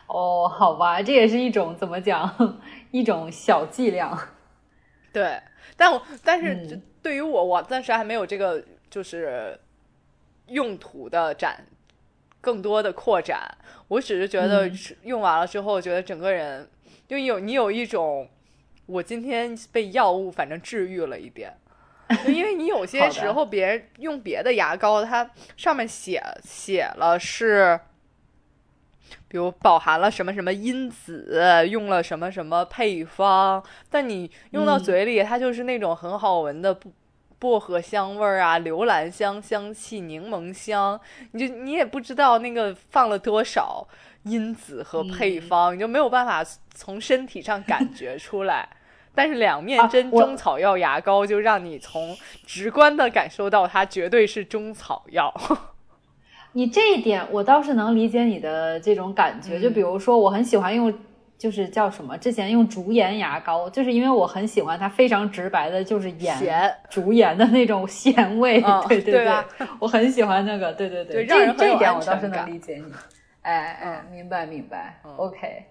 [0.08, 4.30] 哦，好吧，这也是一种怎么讲，一种小伎俩。
[5.12, 5.42] 对，
[5.76, 9.60] 但我但是对于我，我暂时还没有这个就是
[10.48, 11.66] 用途的展，
[12.40, 13.58] 更多的扩展。
[13.88, 14.70] 我只是觉得
[15.04, 16.70] 用完了之后，觉得整个人
[17.08, 18.30] 就有你有一种，
[18.86, 21.58] 我今天被药物反正治愈了一点。
[22.28, 27.80] 因为你有些时候别人用别的牙膏，它上面写写了是。
[29.28, 36.92] 比如饱含了什么什么因子，用了什么什么配方，但你用到嘴里，它就是那种很好闻的薄
[37.38, 41.00] 薄荷香味儿啊，留兰香香气，柠檬香，
[41.32, 43.86] 你就你也不知道那个放了多少
[44.24, 48.68] 因子和配方，你就没有办法从身体上感觉出来。
[49.14, 55.34] 但是两面针中草药牙膏就让你从直观的感受到它绝对是中草药。
[56.56, 60.92] 你这一点我倒是能理解你的这种感觉，就比如说我很喜欢用，
[61.38, 62.18] 就是叫什么？
[62.18, 68.62] 之前用竹盐牙膏，就是因为我很喜欢它非常直白的，就是盐竹盐的那种咸味。
[68.88, 69.28] 对 对对，
[69.80, 70.72] 我很喜欢那个。
[70.72, 72.86] 对对对，这这一点我倒是能理解你。
[73.42, 75.02] 哎哎，明白明白。
[75.18, 75.66] OK，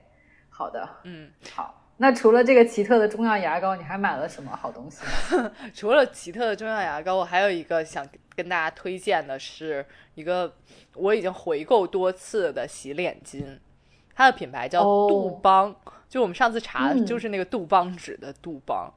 [0.51, 1.75] 好的，嗯，好。
[1.99, 5.03] 那除了这个奇特的中药牙膏，你还买了什么好东西？
[5.73, 10.53] 除了奇特的中药牙膏，我还有一个想跟大家推荐的是一个
[10.95, 13.45] 我已经回购多次的洗脸巾，
[14.15, 15.75] 它的品牌叫杜邦，
[16.09, 18.93] 就我们上次查就是那个杜邦纸的杜邦。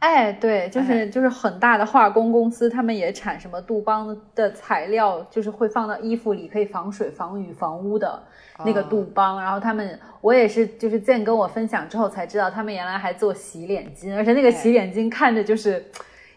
[0.00, 8.22] 哎，对，就是就是很大的化工公司，他们也产什么杜邦的材料，就是会放到衣服里，可以防水、防雨、防污的
[8.64, 9.42] 那个杜邦。
[9.42, 15.84] 然后他们，我也是，就是见跟我分享之后才知道，他们原来还做洗脸巾，而且那个洗脸巾看着就是，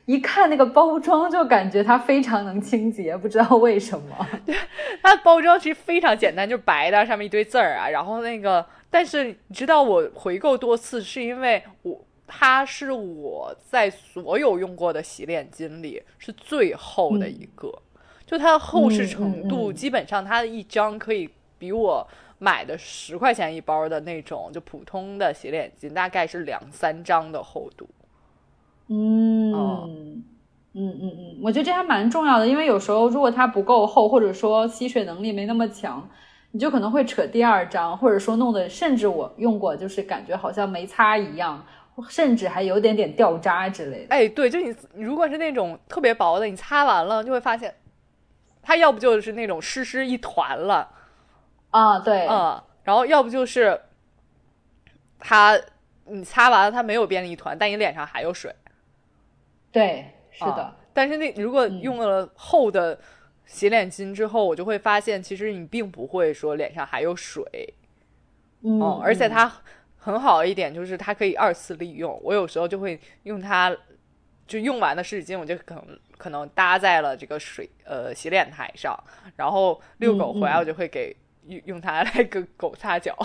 [0.05, 4.27] 一看那个包装就感觉它非常能清洁，不知道为什么。
[4.43, 4.55] 对
[5.03, 7.87] 它包装其实非常简单，就是白的，上面一堆字儿啊。
[7.87, 12.03] 然后那个，但是你知道我回购多次是因为我。
[12.33, 17.69] 它是我在所有用过的洗脸巾里是最厚的一个，
[18.25, 22.07] 就它的厚实程度，基本上它的一张可以比我
[22.39, 27.85] 买的十块钱一包的那种就普通的洗脸巾大概是两三张的厚度。
[28.87, 30.23] 嗯嗯
[30.73, 36.09] 嗯嗯，我觉得这还蛮重要的，因为有时候如果它不够厚，或者说吸水能力没那么强，
[36.51, 41.63] 你就可能会扯第二张，或者说弄得甚至我用过就是感觉好像没擦一样。
[42.09, 44.15] 甚至还有点点掉渣之类的。
[44.15, 47.75] 哎，对，就你如果是那种特别薄的，你擦完了就会发现，
[48.61, 50.89] 它要不就是那种湿湿一团了，
[51.69, 53.79] 啊，对，嗯，然后要不就是
[55.19, 55.59] 它
[56.05, 58.55] 你擦完了它没有变成一团，但你脸上还有水。
[59.71, 60.73] 对，是的。
[60.93, 62.97] 但是那如果用了厚的
[63.45, 67.43] 洗脸巾之后，我就会发现，其实你并不会说脸上还有水，
[68.63, 69.51] 嗯，而且它。
[70.03, 73.71] 很好的一点就是它可以二次利用，我有时候就会用它，
[74.47, 75.85] 就用完的湿纸巾，我就可能
[76.17, 78.97] 可能搭在了这个水呃洗脸台上，
[79.35, 83.15] 然后遛狗回来，我就会给用用它来给狗擦脚。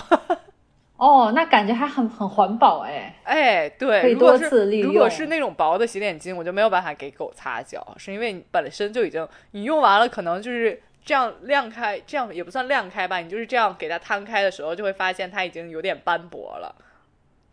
[0.99, 4.93] 哦，那感觉还很很环保哎哎，对，可以多次利用。
[4.93, 10.83] 如果是那种薄的洗脸巾，我就没有办法给狗擦脚，是因为你本身就已经你用完了，可能就是。
[11.07, 13.19] 这样晾开，这样也不算晾开吧。
[13.19, 16.75] 你就是这样给它摊开的时候，就会发现它已经有点斑驳了。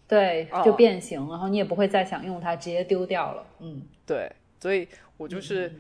[0.07, 3.45] 对，就变形，然后你也不会再想用它，直接丢掉了。
[3.59, 4.87] 嗯，对，所以
[5.17, 5.71] 我就是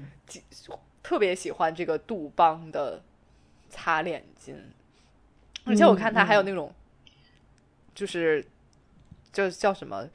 [1.01, 3.01] 特别喜欢这个杜邦的
[3.69, 4.55] 擦脸巾，
[5.65, 6.71] 而且我看它还有那种，
[7.95, 8.45] 就是
[9.31, 10.07] 叫叫什么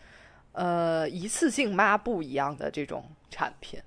[0.52, 3.80] 呃一次性抹布一样的这种产品，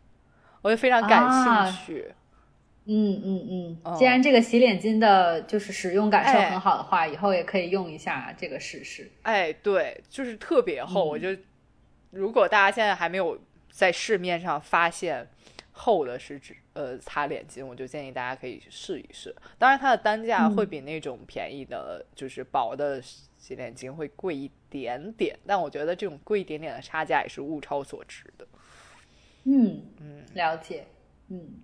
[0.62, 2.14] 我也非常感兴趣。
[2.94, 9.10] 嗯嗯嗯，既然这个洗脸巾的就是使用感受很好的话，以后也可以用一下这个试试。
[9.22, 11.06] 哎，对，就是特别厚。
[11.06, 11.30] 我就
[12.10, 13.40] 如果大家现在还没有
[13.72, 15.26] 在市面上发现
[15.72, 19.34] 厚的是指呃擦脸巾，我就建议大家可以试一试。
[19.58, 28.46] 当然，它的单价会比那种便宜的，就是薄的洗脸巾会贵一点点，但我觉得这种贵一点点的差价也是物超所值的。
[29.46, 30.86] 嗯嗯，了解。
[31.30, 31.62] 嗯。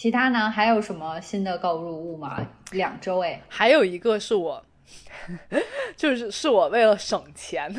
[0.00, 0.50] 其他呢？
[0.50, 2.38] 还有什么新的购入物吗？
[2.72, 4.64] 两周哎，还有一个是我，
[5.94, 7.70] 就是是我为了省钱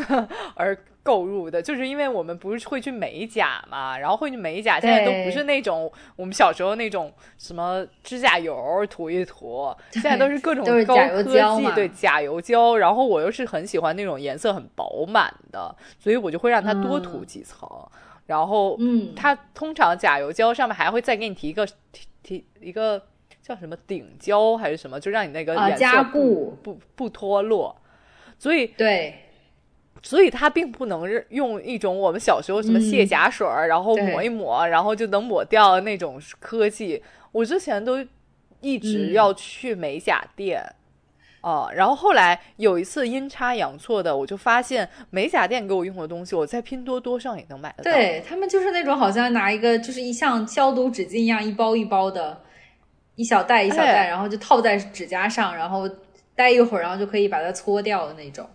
[0.54, 12.78] 而购入的，就是因为我们不是会去美甲嘛，然后会去美甲，现在都不是那种我们小时候那种什么指甲油涂一涂，现在都是各种高科技，对甲油胶。
[12.78, 17.68] 然后我又是很喜欢那种颜色很饱满的，所以我就会让它多涂几层。
[18.28, 21.68] 然后，嗯，它通常甲油胶上面还会再给你提一个。
[22.24, 23.02] 提一个
[23.42, 27.76] 叫什么顶胶还是什么，就让你那个颜色不不不脱落，
[28.38, 29.16] 所以对，
[30.04, 37.02] 所以它并不能用一种我们小时候什么卸甲水儿，然后抹一抹，然后就能抹掉那种科技。
[37.32, 38.06] 我之前都
[38.60, 40.64] 一直要去美甲店，
[41.42, 47.92] 哦，然后后来有一次阴差阳错的，我就发现美甲店给我用的东西，我在拼多多上也能买得到。
[47.92, 52.42] 对他们就是那种好像拿一个就是一像消毒纸巾一样一包一包的，
[53.16, 55.90] 一小袋一小袋，哎然后就套在指甲上，然后
[56.36, 58.48] 待一会儿，然后就可以把它搓掉的那种。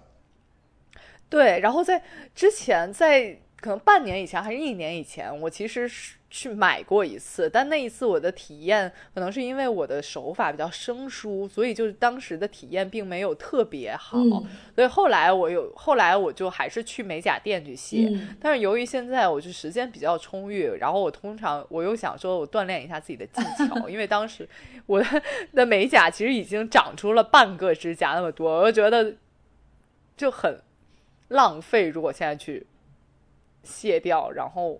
[1.28, 2.00] 对，然后在
[2.34, 14.18] 之前，在可能半年以前还是一年以前，我其实是去买过一次，但那一次我的体验可能是因为我的手法比较生疏，所以就是当时的体验并没有特别好。
[14.18, 14.44] 嗯
[14.74, 18.10] 所以后来我有，后来我就还是去美甲店去卸。
[18.12, 24.46] 嗯但是由于现在我就时间比较充裕，然后我通常我又想说我锻炼一下自己的技巧， 因为当时
[24.84, 25.22] 我的
[25.54, 29.14] 的美甲其实已经长出了半个指甲那么多，我就觉得
[30.14, 30.60] 就很
[31.28, 31.88] 浪费。
[31.88, 32.66] 如果现在去
[33.62, 34.78] 卸掉，然后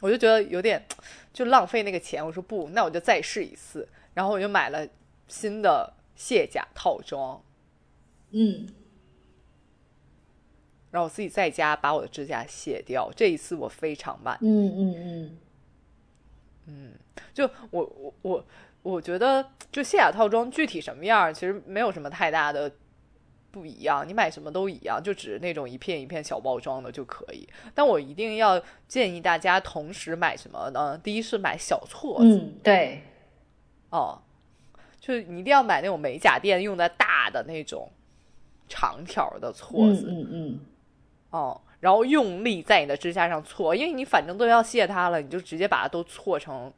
[0.00, 0.84] 我就觉得有点
[1.32, 2.24] 就浪费那个钱。
[2.24, 4.86] 我说不，那我就再试一次，然后我就买了
[5.26, 7.42] 新的卸甲套装。
[8.30, 8.68] 嗯，
[10.90, 14.38] 然后我自己在家把我的指甲卸掉，这一次我非常慢。
[14.42, 15.38] 嗯嗯
[16.66, 16.92] 嗯，
[17.32, 18.46] 就我我我
[18.82, 22.70] 我觉得，就卸甲套装具体什么样，其实没有什么太大的
[23.50, 27.48] 不一样，你买什么都一样，就只是那种一片一片小包装的就可以。
[27.74, 30.98] 但我一定要建议大家同时买什么呢？
[31.02, 33.02] 第一是买小撮子，嗯，对，
[33.90, 34.20] 哦，
[35.00, 37.90] 就是你一定要买那种美甲店用的大的那种
[38.68, 40.06] 长条的撮嗯子。
[40.08, 40.60] 嗯嗯，
[41.30, 46.72] 哦，然后用力在你的指甲上搓，因为你反正都要卸它了，你就直接把它都搓成。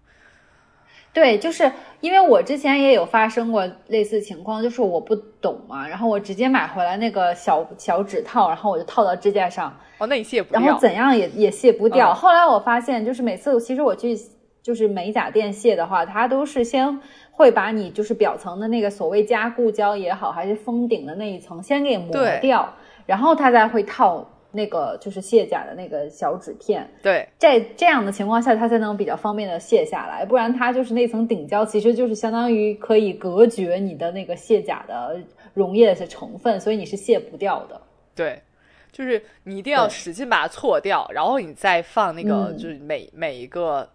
[1.12, 1.70] 对，就是
[2.01, 10.61] 因为我之前也有发生过类似情况，就是我不懂嘛，然后我直接买回来那个小小指套，然后我就套到指甲上，哦，那你卸不掉。
[10.61, 12.12] 然后怎样也也卸不掉。
[12.12, 14.16] 嗯后来我发现，就是每次其实我去
[14.62, 17.01] 就是美甲店卸的话，它都是先
[17.33, 22.73] 会把你就是表层的那个所谓加固胶也好，还是封顶的那一层先给磨掉，
[23.07, 26.88] 然后它才会套那个就是卸甲的那个小纸片。
[27.02, 35.20] 对在这样的情况下，它才能比较方便的卸下来，不然它就是那层顶胶，其实就是相当于可以隔绝你的那个卸甲的
[35.54, 37.80] 溶液的成分，所以你是卸不掉的。
[38.14, 38.42] 对，
[38.90, 43.88] 就是你一定要使劲把它搓掉，然后你再放那个，嗯就是每每一个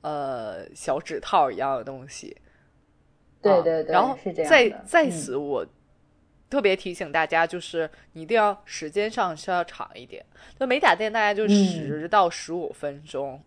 [0.00, 2.36] 呃小指套一样的东西。
[2.38, 2.40] 啊
[3.42, 5.66] 对对对，然后是这样在在嗯此我。
[6.52, 10.22] 特别提醒大家，就是你一定要时间上是要长一点。
[10.60, 13.42] 就美甲店大概就嗯十到十五分钟，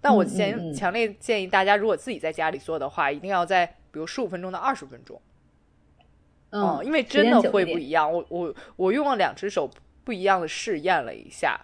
[0.00, 5.20] 但我嗯嗯建嗯强烈建议大家，如果自己在家里做的话，一定要在比如十五分钟到二十分钟。
[6.50, 8.10] 嗯，因为真的会不一样。
[8.10, 9.68] 我我我用了两只手
[10.04, 11.60] 不一样的试验了一下，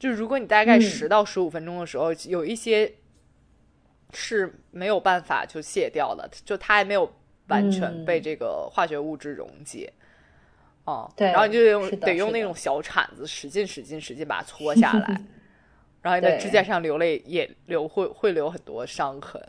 [0.00, 2.92] 就是如果你大概嗯十到十五分钟的时候，有一些
[4.12, 7.14] 是没有办法就卸掉的，就它还没有
[7.48, 9.92] 完全嗯被这个化学物质溶解。
[10.84, 15.20] 哦、对然后你就用得用那种小铲子使劲使劲使劲把它搓下来，
[16.00, 19.42] 然后你的指甲上流泪也流会会留很多伤痕。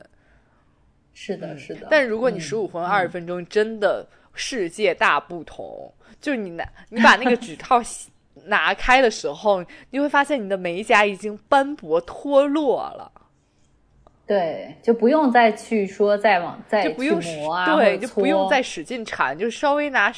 [1.14, 1.82] 是的，是的。
[1.82, 5.94] 嗯但如果你嗯十五分二十分钟，真的世界大不同。
[6.20, 7.80] 就是你拿你把那个指套
[8.46, 13.12] 拿开的时候，你会发现你的美甲已经斑驳脱落了，
[14.28, 20.12] 对，就不用再去说再往再去就不用磨啊，对，就不用再使劲铲，就稍微拿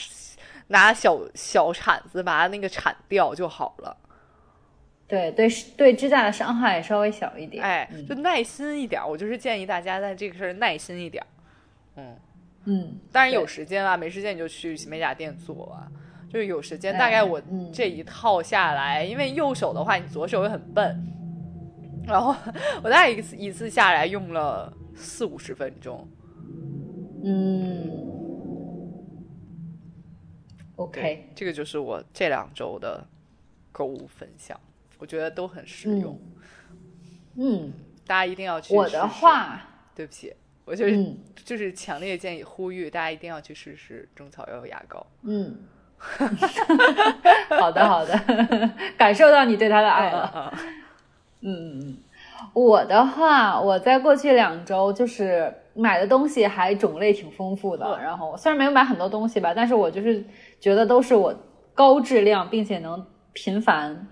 [0.67, 3.95] 拿小小铲子把它那个铲掉就好了。
[5.07, 7.63] 对对对指甲的伤害也稍微小一点。
[7.63, 9.01] 哎，嗯就耐心一点。
[9.07, 11.23] 我就是建议大家在这个事儿耐心一点。
[11.95, 12.15] 嗯。
[12.65, 15.87] 嗯，当然有时间啊，没时间你就去美甲店做啊。
[16.31, 21.07] 就是有时间，哎大概我嗯这一套下来，因为右手的话，你左手又很笨，
[22.09, 22.35] 然后
[22.83, 26.07] 我大概一次一次下来用了四五十分钟。
[27.23, 27.89] 嗯
[30.75, 33.05] ，OK，，这个就是我这两周的
[33.71, 34.59] 购物分享，
[34.97, 36.19] 我觉得都很实用，
[37.35, 37.71] 嗯，
[38.07, 39.61] 大家一定要去我的话，
[39.93, 40.33] 对不起，
[40.65, 41.17] 我就是、嗯。
[41.45, 45.03] 就是强烈建议呼吁大家一定要去试试中草药牙膏。
[45.23, 45.57] 嗯，
[45.97, 48.15] 好 的好的，
[48.95, 50.53] 感受到你对他的爱了。
[51.39, 51.97] 啊嗯，
[52.54, 60.23] 我的话，我在过去两周就是买的东西还种类挺丰富的，嗯然后虽然没有买很多东西吧，但是我就是
[60.60, 61.34] 觉得都是我
[61.73, 64.08] 高质量并且能频繁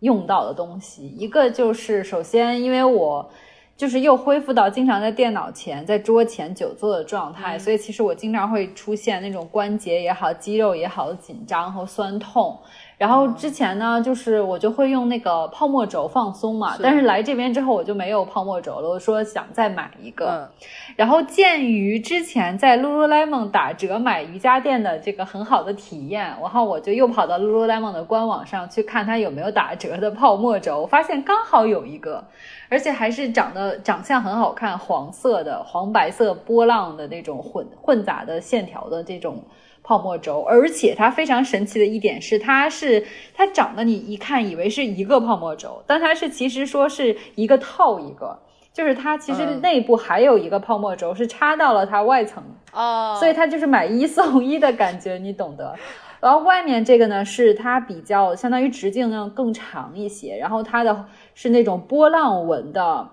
[0.00, 1.08] 用到的东西。
[1.08, 3.30] 一个就是首先，因为我
[3.74, 12.58] 就是又恢复到经常在电脑前、在桌前久坐的状态，嗯所以其实我经常会出现那种关节也好、肌肉也好的紧张和酸痛。
[12.98, 18.88] 然后之前呢，就是我就会用那个泡沫轴放松嘛，但是来这边之后我就没有泡沫轴了。
[18.88, 20.50] 我说想再买一个，
[20.96, 32.24] 然后鉴于之前在 Lululemon 打折买瑜伽垫的这个很好的体验，然后我就又跑到 Lululemon 的官网上去看它有没有打折的泡沫轴，发现刚好有一个，
[32.68, 39.40] 而且还是长得长相很好看，黄色的黄白色波浪的那种混混杂的线条的这种。
[39.88, 43.02] 泡沫轴，而且它非常神奇的一点是，它是
[43.34, 48.38] 它长得你一看以为是一个泡沫轴，但它是其实说是一个套一个，
[48.70, 55.74] 就是它其实内部还有一个泡沫轴是插到了它外层哦，所以它就是买一送一的感觉，你懂得。
[56.20, 63.08] 然后外面这个呢是它比较相当于直径呢更长一些，然后它的是那种波浪纹的。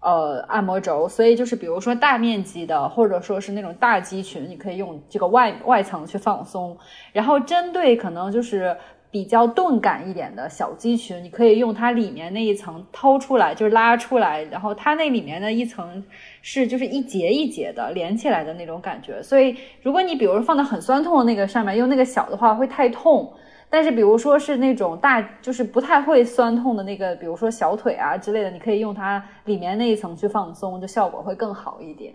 [0.00, 6.74] 呃，按摩轴，所以就是比如说大面积的，或者说是那种大肌群，你可以用这个外外层去放松。
[7.12, 8.74] 然后针对可能就是
[9.10, 16.02] 比较钝感一点的小肌群，你可以用它里面那一层掏出来，就是拉出来，然后它那里面的一层
[16.40, 19.22] 是就是一节一节的连起来的那种感觉。
[19.22, 23.30] 所以如果你比如说放的很酸痛的那个上面，用那个小的话会太痛。
[23.72, 32.12] 但是，比如说是那种大，就是不太会酸痛的那个，比如说小腿啊之类的，你可以用它里面那一层去放松，就效果会更好一点。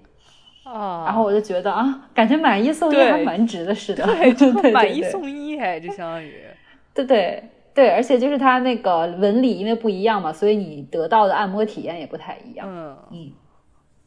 [0.66, 4.04] 啊，然后我就觉得啊，感觉买一送一还蛮值的似的。
[4.34, 6.44] 对，对，买一送一哎，就相当于。
[6.94, 7.42] 对对
[7.74, 12.68] 对，而且就是它那个纹理因为不一样嘛，所以你得到的按摩体验也不太一样。
[12.70, 13.32] 嗯嗯，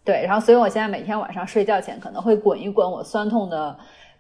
[0.05, 3.79] 对，然后所以我现在每天晚上睡觉前可能会滚一滚我酸痛的。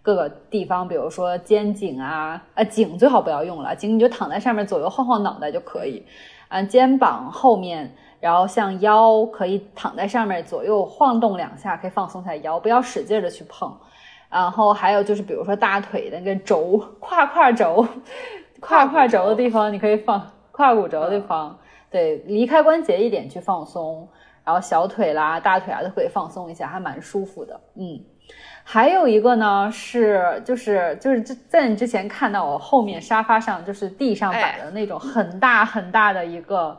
[0.09, 6.03] 各个地方，比如说肩颈啊，呃，颈最好不要用了，颈你就躺在上面左右晃晃脑袋就可以，
[6.49, 13.71] 啊，肩膀后面，然后像腰可以躺在上面左右晃动两下，可以放松下腰，不要使劲的去碰。
[14.31, 17.87] 然后还有就是，比如说大腿的那个轴，胯胯轴，
[18.63, 21.59] 胯胯轴的地方，你可以放胯骨轴的地方，
[21.91, 24.09] 对，离开关节一点去放松，
[24.43, 28.01] 然后小腿啦、大腿啊都可以放松一下，还蛮舒服的，嗯。
[28.71, 36.77] 还有一个呢，是就是就是在你之前看到我后面沙发上就是地上摆的那种很大很大的一个，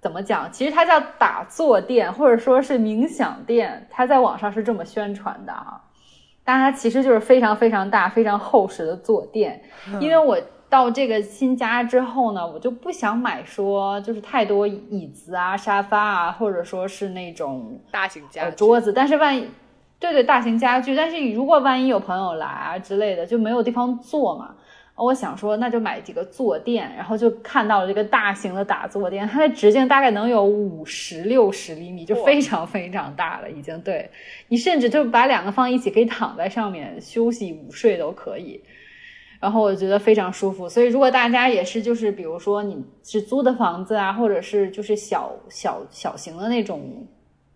[0.00, 0.50] 怎么讲？
[0.50, 5.78] 其实它叫打坐垫或者说是冥想垫，它在网上是这么宣传的啊。
[6.44, 9.62] 但它其实就是非常非常大、非常厚实的坐垫。
[10.00, 10.40] 因为我
[10.70, 19.46] 到这个新家之后呢，我就不想买说就是太多椅子啊、沙发啊，或者说是那种大型家桌子，但是万一。
[20.02, 24.52] 对对，大型家具，但是如果万一有朋友来啊之类的，就没有地方坐嘛。
[24.96, 33.80] 我想说，那就买几个坐垫，然后就看到了这个大型的打坐垫，它的直径大概能有五十六十厘米，就非常非常大了，已经。
[33.82, 34.10] 对
[34.48, 38.60] 你甚至就把两个放一起，可以躺在上面休息午睡都可以。
[39.40, 47.06] 然后我觉得非常舒服，所以如果大家也是就是比如说你是租的房子啊，或者是就是小小小型的那种。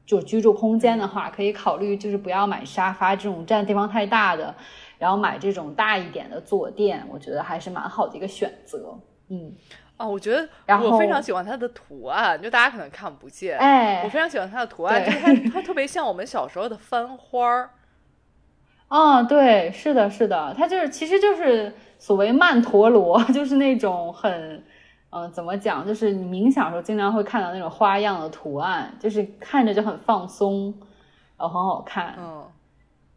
[0.06, 4.54] 就居住空间的话，可以考虑就是不要买沙发这种占地方太大的，
[4.98, 8.96] 然后买这种大一点的坐垫，我觉得还是蛮好的一个选择。
[9.28, 9.52] 嗯，
[9.96, 10.48] 啊，我觉得
[10.78, 17.70] 我非常喜欢它的图案，就大家可能看不见，哎，我非常喜欢它的图案，就是它它特别像我们小时候的翻花儿。
[18.86, 24.64] 哦，对，是的，是的，它就是其实就是所谓曼陀罗， 就是那种很。
[25.16, 25.86] 嗯，怎么讲？
[25.86, 30.74] 就是你冥想的时候，经常会看到那种花样的图案，就是看着就很放松，
[31.38, 32.14] 然后很好看。
[32.18, 32.44] 嗯，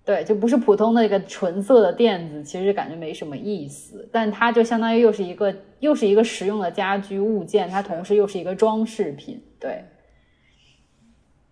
[0.06, 4.08] 对，就不是普通的一个纯色的垫子，其实感觉没什么意思。
[4.14, 9.44] 但它就相当于又是一个又是一个实用的家居物件，它同时又是一个装饰品。
[9.60, 9.84] 对，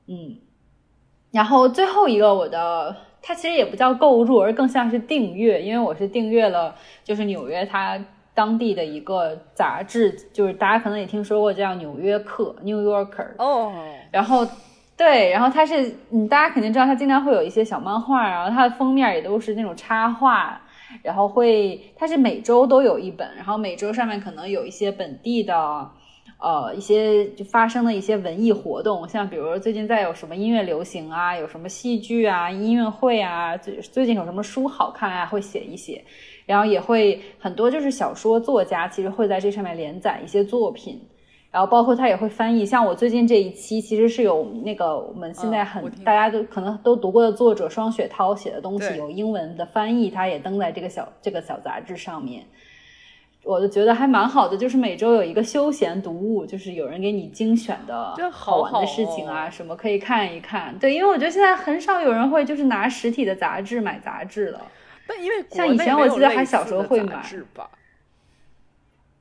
[0.08, 0.38] 嗯。
[1.32, 6.74] 然后最后一个，我的它其实也不叫购入，而更像是订阅，因为我是订阅了，
[7.04, 8.02] 就是纽约它。
[8.38, 13.26] 当地的一个杂志，就是大家可能也听说过，叫《纽约客》（New Yorker）。
[13.40, 13.74] 哦。
[14.12, 14.48] 然后，
[14.96, 20.62] 对，然后它是，嗯，大家肯定知道，它经常会有一些小漫画，然后它的封面也都是那种插画，
[21.02, 25.56] 然后会，它是每周都有一本，然后每周上面可能有一些本地的，
[26.40, 36.04] 呃，一些就发生的一些文艺活动，像比如最近在有什么音乐流行啊，有什么戏剧啊，音乐会啊，最最近有什么书好看啊，会写一写。
[36.48, 41.00] 然后也会很多，就是小说作家其实会在这上面连载一些作品，
[41.52, 42.66] 然后包括他也会翻译。
[42.66, 52.43] 像我最近这一期，其实是有那个我们现在很大家都可能都读过的作者双雪涛写的东西，有英文的翻译，他也登在这个小这个小杂志上面。
[53.43, 60.78] 我就觉得还蛮好的，就是每周有一个休闲读物，就是有人给你精选的好玩的事情啊，什么可以看一看。
[60.80, 64.62] 对，因为我觉得现在很少有人会就是拿实体的杂志买杂志了。
[65.08, 67.24] 但因为像以前我记得还小时候会买，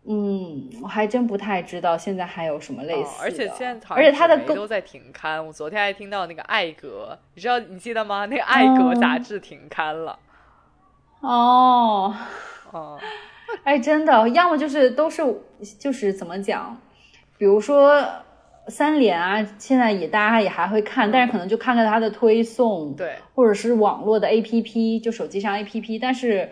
[0.08, 3.22] 嗯，我还真不太知道现在还有什么类似的。
[3.24, 5.44] 而且现在，而且它的都在停刊。
[5.44, 8.26] 我昨天还听到那个《艾格》，你知道你记得吗？
[8.26, 10.18] 那个《艾格》杂志停刊了。
[11.20, 12.14] 哦，
[12.70, 13.00] 哦，
[13.64, 15.24] 哎，真的，要么就是都是
[15.78, 16.80] 就是怎么讲，
[17.36, 18.00] 比如说
[18.68, 26.48] 三联啊，现在也大家也还会看，但是可能就看看它的推送，对，或者是网络的 APP，就手机上 APP，但是。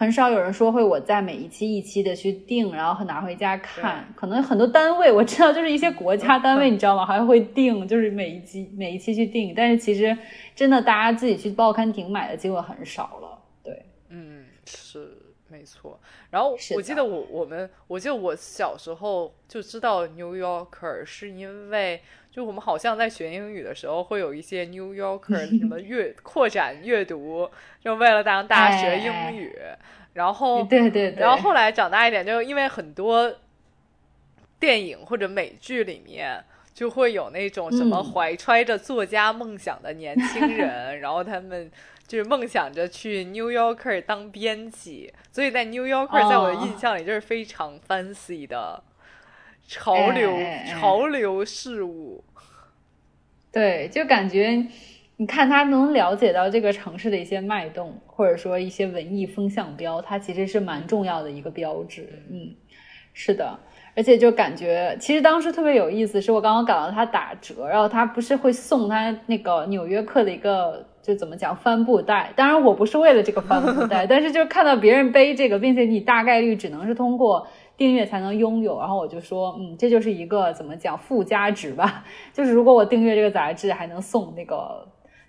[0.00, 4.06] 很少有人说会我在每一期一期的去订，然后拿回家看。
[4.14, 7.04] 可能很多单位我知道，就是一些国家单位，你知道吗？
[7.04, 9.52] 还会订，就是每一期每一期去订。
[9.56, 10.16] 但是其实
[10.54, 13.42] 真的，大家自己去报刊亭买的机会很少了。
[13.64, 15.17] 对，嗯，是
[15.58, 15.98] 没错。
[16.30, 22.00] 然后我记得我我们，我记得我小时候就知道《New Yorker》，是因为。
[22.30, 27.50] 就我们好像在学英语的时候，会有一些 New Yorker 什么 阅扩展阅读，
[27.82, 29.58] 就为了让大家学英语。
[30.12, 31.20] 然后，对对对。
[31.20, 33.34] 然后后来长大一点，就因为很多
[34.60, 41.68] 电影或者美剧里面就会有那种什么怀揣着作家梦想的年轻人，然后他们
[42.08, 48.82] 就是梦想着去 New Yorker 当编辑，所以在 New Yorker 在我的印象里就是非常 fancy 的。
[49.70, 50.34] 潮流
[50.66, 52.24] 潮流事物，
[53.52, 54.66] 对，就感觉
[55.18, 62.08] 你看他能了解到这个城市的一些脉动，或者说一些文艺风向标，它其实是蛮重要的一个标志。
[62.30, 62.54] 嗯，
[63.12, 63.58] 是的，
[63.94, 77.48] 而且就感觉其实当时特别有意思，是我刚刚赶到他打折，然后他不是会送他那个纽约客的一个就怎么讲帆布袋，当然我不是为了这个帆布袋， 但是就是看到别人背这个，并且你大概率只能是通过。
[77.78, 82.04] 订阅才能拥有，然后我就说，嗯，这就是一个怎么讲附加值吧，
[82.34, 84.84] 就是如果我订阅这个杂志，还能送那个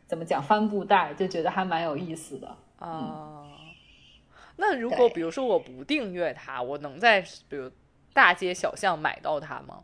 [0.07, 2.47] 怎么讲帆布袋，就觉得还蛮有意思的
[2.79, 3.43] 啊。
[4.55, 7.69] 那如果比如说我不订阅它，我能在比如
[8.13, 9.81] 大街小巷买到它吗？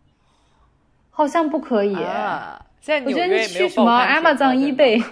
[1.11, 1.93] 好像不可以。
[2.81, 5.05] 现在我觉得你去什么 Amazon、eBay。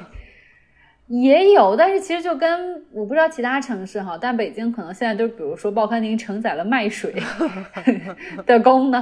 [1.21, 7.13] 也有，但是其实就跟我不知道其他城市哈，但北京可能现在都比如说报刊亭承载了卖水
[8.47, 8.99] 的功能，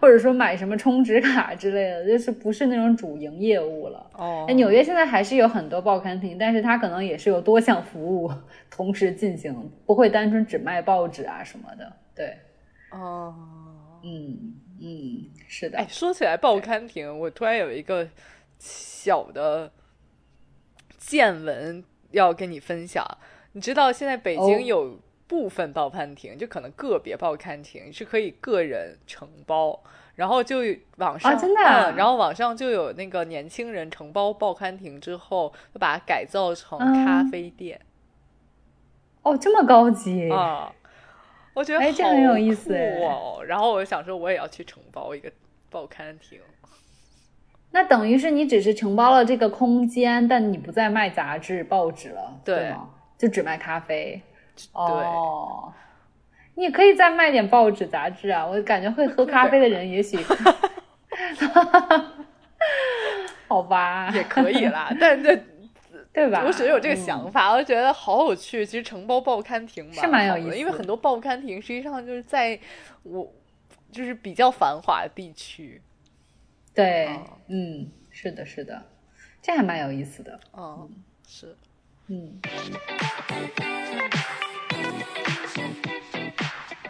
[0.00, 4.06] 或者说买什么充值卡之类的，就是不是那种主营业务了。
[4.14, 8.32] 哦，哎，纽约现在还是有很多报刊亭，但是它可能也是有多项服务
[8.70, 9.54] 同时进行，
[9.84, 11.92] 不会单纯只卖报纸啊什么的。
[12.16, 12.38] 对，
[12.90, 13.34] 哦，
[14.02, 15.76] 嗯嗯，是的。
[15.76, 18.08] 哎，说起来报刊亭，我突然有一个
[18.58, 19.70] 小的。
[21.04, 21.82] 见闻
[22.12, 23.04] 要跟你分享，
[23.52, 29.82] 你知道现在北京有部分报刊亭，就可能个别报刊亭是可以个人承包，
[30.14, 30.58] 然后就
[30.96, 31.60] 网上真的，
[31.96, 37.80] 然后网上就有那个年轻人承包报刊亭之后，就把它改造成咖啡店。
[39.22, 40.72] 哦，这么高级啊！
[41.54, 43.42] 我觉得哎，这很有意思哦。
[43.46, 45.30] 然后我就想说，我也要去承包一个
[45.68, 46.40] 报刊亭。
[47.72, 52.88] 那等于是你只是承包了这个空间，但你不再卖杂志、报纸了，对吗？
[53.18, 54.20] 就只卖咖啡。
[54.72, 55.72] 哦，
[56.54, 58.46] 你也可以再卖点报纸、杂志啊！
[58.46, 60.18] 我感觉会喝咖啡的人也许
[63.48, 64.94] 好吧，也可以啦。
[65.00, 65.34] 但这
[66.12, 66.44] 对吧？
[66.46, 68.66] 我只是有这个想法，我觉得好有趣。
[68.66, 72.58] 其实承包报刊亭是蛮有意思，因为很多报刊亭实际上就是在
[73.02, 73.26] 我
[73.90, 75.80] 就是比较繁华的地区。
[76.74, 77.06] 对，
[77.48, 78.82] 嗯，是的，是的，
[79.42, 80.40] 这还蛮有意思的。
[80.56, 80.88] 嗯，
[81.28, 81.54] 是，
[82.06, 82.40] 嗯。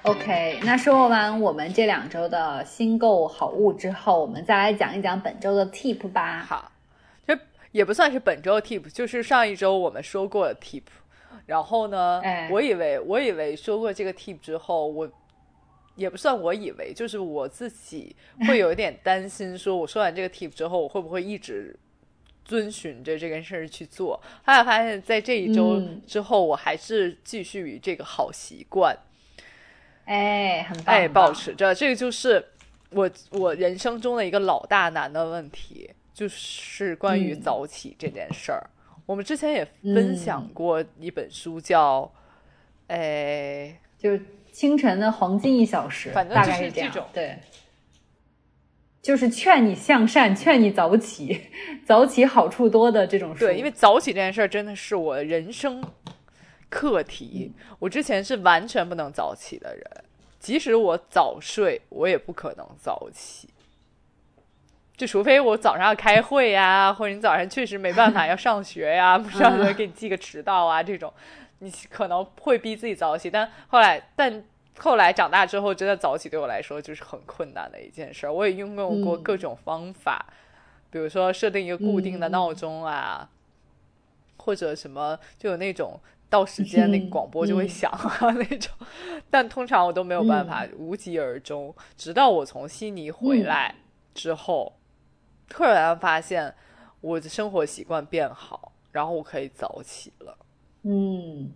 [0.02, 6.38] OK，那说完我们这两周的新购好物之后，我们再来讲一讲本周的 tip 吧。
[6.38, 6.70] 好，
[7.26, 7.36] 这
[7.72, 10.84] 也不算是本周的 tip，就是上一周我们说过的 tip。
[11.46, 15.10] 然后呢，我以为我以为说过这个 tip 之后，我。
[15.94, 18.16] 也不算，我以为就是我自己
[18.48, 21.78] 会有一点担心，说我说完这个 tip 之后，我会不会一直
[22.44, 24.20] 遵循着这件事儿去做？
[24.44, 28.96] 后来发现，在这一周之后，我还是继续于这个好习惯，
[30.06, 31.74] 哎，很棒，哎，保持着。
[31.74, 32.42] 这个就是
[32.90, 38.70] 我我人生中的一个老大难的问题，就是关于早起这件事儿。
[39.04, 39.64] 我们之前也
[39.94, 42.10] 分享过一本书，叫
[42.86, 44.18] 哎，就。
[44.52, 46.92] 清晨的黄金一小时，大概是这样。
[47.12, 47.38] 对，
[49.00, 51.48] 就是劝你向善，劝你早起，
[51.84, 53.46] 早起好处多的这种书。
[53.46, 55.82] 对，因为早起这件事儿真的是我人生
[56.68, 57.52] 课题。
[57.78, 59.84] 我之前是完全不能早起的人，
[60.38, 63.48] 即使我早睡，我也不可能早起。
[64.94, 71.12] 就除非我早上要开会呀，或者你早上确实没办法 要上学呀，不上学给你记个迟到啊这种。
[71.62, 74.44] 你可能会逼自己早起，但后来，但
[74.78, 78.28] 后来长大之后，真的早起对我来说就是很困难的一件事。
[78.28, 80.26] 我也运用过嗯各种方法，
[80.90, 83.30] 比如说设定一个固定的闹钟啊，
[84.38, 88.74] 或者什么，就有那种到时间那个嗯广播就会嗯响啊那种，
[89.30, 91.72] 但通常我都没有办法，无疾而终。
[91.96, 93.76] 直到我从悉尼回嗯来
[94.14, 94.80] 之后，
[95.48, 96.52] 突然发现
[97.00, 100.36] 我的生活习惯变好，然后我可以早起了。
[100.84, 101.52] 嗯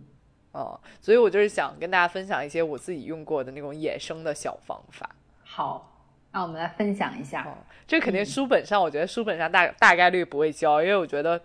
[0.53, 5.09] 哦，所以我就是想跟大家分享一些我自己用过的那种野生的小方法。
[5.43, 6.01] 好，
[6.31, 7.43] 那我们来分享一下。
[7.43, 7.53] 哦，
[7.85, 11.39] 这肯定嗯书本上，我觉得书本上大大概率不会教，因为我觉得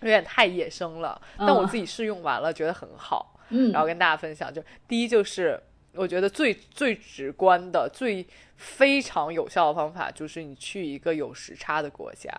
[0.00, 1.20] 有点太野生了。
[1.38, 4.52] 但我嗯自己试用完了，觉得很好，嗯，然后跟大家分享。
[4.52, 5.62] 就第一就是，
[5.94, 8.26] 我觉得最最直观的、最
[8.56, 12.30] 非常有效的方法，就是你去一个有时差的国家，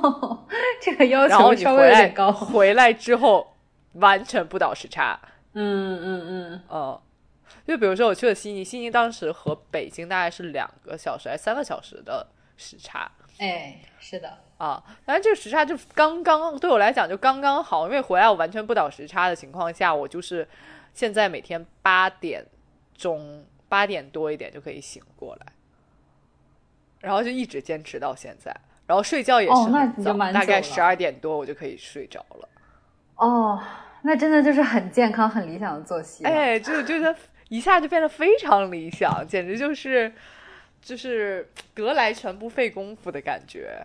[0.80, 2.30] 这个要求稍微有点高。
[2.30, 3.54] 回来之后
[3.94, 5.18] 完全不倒时差。
[5.54, 7.00] 嗯嗯嗯，嗯，
[7.66, 12.26] 就比如说我去了悉尼，悉尼当时和北京大概是两个小时还是三个小时的
[12.56, 13.10] 时差。
[13.38, 20.46] 哎，是的，啊，但是这个时差就刚刚对我来讲就刚刚好，因为回来我完全不倒时差的情况下，我就是
[20.92, 22.44] 现在每天八点
[22.94, 25.46] 钟八点多一点就可以醒过来，
[27.00, 28.54] 然后就一直坚持到现在，
[28.86, 32.48] 然后睡觉也是早，大概十二点多我就可以睡着了。
[33.18, 33.60] 哦，
[34.02, 36.30] 那真的就是很健康、很理想的作息了。
[36.30, 37.14] 哎，就觉得
[37.48, 40.12] 一下就变得非常理想，简直就是
[40.80, 43.84] 就是得来全不费功夫的感觉。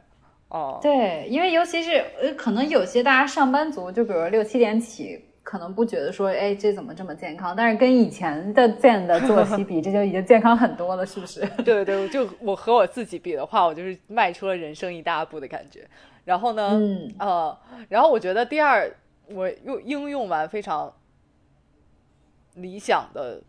[0.49, 7.55] 哦，对，因为尤其是呃，可能有些大家上班族，就比如六七点起，可能不觉得说，哎，这怎么这么健康？
[7.55, 11.41] 但是跟以前的健的作息比，这就已经健康很多了，是不是？
[11.65, 15.88] 对对，就我和我自己比的话，我就是迈出了人生一大步的感觉。
[16.23, 17.57] 然后呢，嗯呃，
[17.89, 18.88] 然后我觉得第二，
[19.28, 20.95] 我用应用完非常
[22.55, 23.41] 理想的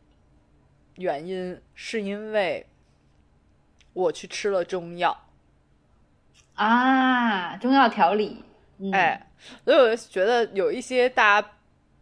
[0.96, 2.66] 原因，是因为
[3.92, 5.26] 我去吃了中药。
[6.54, 8.44] 啊，中药调理，
[8.78, 9.28] 嗯、哎，
[9.64, 11.50] 所以我就觉得有一些大家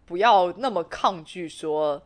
[0.04, 2.02] 不要那么抗拒说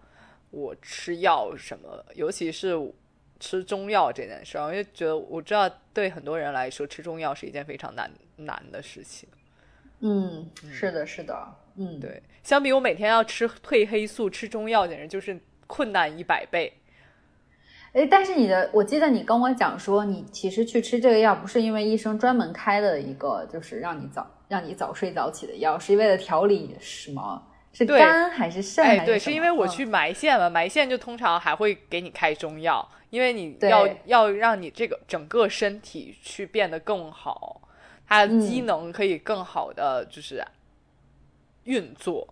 [0.51, 2.95] 我吃药什么，尤其是
[3.41, 9.29] 吃中药这件事儿，因为觉得我知道对很多人来说吃中药是一件非常难难的事情。
[10.01, 16.73] 嗯，是的，是的，嗯，对，相比我每天要吃褪黑素、吃中药，简直就是困难一百倍。
[17.93, 27.43] 哎，但是你的，我记得你跟我讲说，你其实去吃这个药不是因为医生专门开的一个，就是让你早让你早睡早起的药，是为了调理什么？
[27.73, 28.85] 是肝还是肾？
[28.85, 37.61] 哎，对，还是因为我嗯去埋线了，埋线就通常还会给你开中药，因为你要要让你这个整个身体去变得更好，
[38.07, 40.45] 它的机嗯能可以更好的就是
[41.65, 42.27] 运作。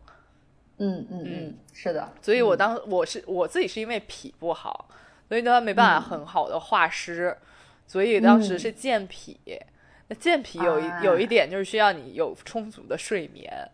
[0.79, 4.89] 嗯嗯嗯，是的，所以我当我是我自己是因为脾不好，
[5.29, 7.37] 所以呢没办法很好的化湿，
[7.87, 9.39] 所以当时是健脾。
[10.09, 11.01] 那健脾有一、啊。
[11.03, 13.71] 有一点就是需要你有充足的睡眠。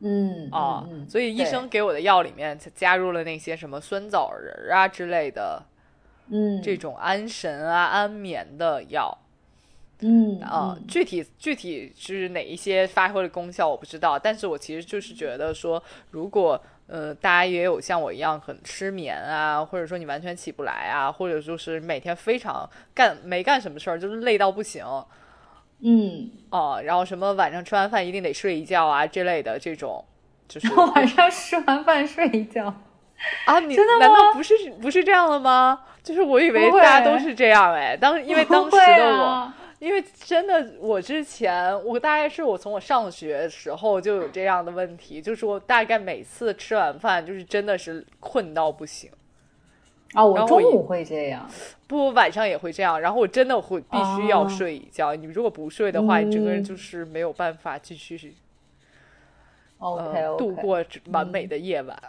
[0.00, 5.62] 嗯啊，所以医生给我的药里面加入了那些什么酸枣仁啊之类的
[6.28, 6.60] 嗯。
[6.60, 9.16] 这种安神啊、安眠的药
[10.00, 10.74] 嗯啊。
[10.76, 24.84] 嗯具体具体是哪一些发挥的功效我不知道，但是我其实就是觉得说，如果呃大家也有像我一样很失眠啊，或者说你完全起不来啊，或者就是每天非常干没干什么事儿，就是累到不行。
[25.80, 30.04] 嗯，啊，然后什么晚上吃完饭一定得睡一觉啊之类的这种，
[30.48, 32.66] 就是晚上吃完饭睡一觉，
[33.46, 35.80] 啊，你真的难道不是不是这样的吗？
[36.02, 39.54] 就是我以为大家都是这样哎，当因为当时的我，啊
[39.84, 49.10] 因为真的我之前我大概是我从我上学时候就有这样的问题，就是我大概每次吃完饭就是真的是困到不行，
[50.14, 51.46] 啊，我中午会这样，
[51.86, 54.48] 不晚上也会这样，然后我真的会必须要哦。
[54.48, 56.64] 睡一觉，你如果不睡的话，你整个人嗯。
[56.64, 58.34] 就是没有办法继续
[59.80, 60.82] OK 呃 OK，度过
[61.12, 62.02] 完美的夜晚。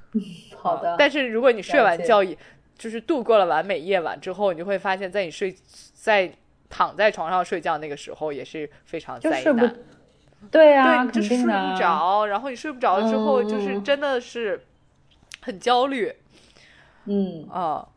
[0.56, 2.34] 好的，但是如果你睡完觉也，
[2.78, 5.54] 就是度过了完美夜晚之后，你就会发现，在你睡
[5.92, 6.32] 在
[6.68, 9.76] 躺在床上睡觉那个时候，也是非常灾难。，
[10.50, 14.64] 对啊，就睡肯定的啊不，着，然后你睡不着之后，就是嗯真的是
[15.40, 16.14] 很焦虑
[17.06, 17.88] 嗯啊。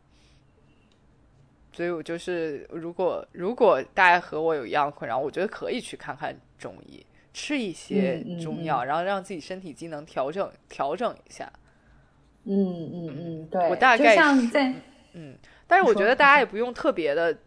[1.74, 11.50] 所以我就是，如果如果大家和我有一样的困扰，我觉得可以去看看中医，吃一些嗯嗯中药，然后让自己身体机能调整调整一下。
[12.44, 14.18] 嗯嗯嗯，对，我大概
[15.14, 17.38] 嗯，但是我觉得大家也不用特别的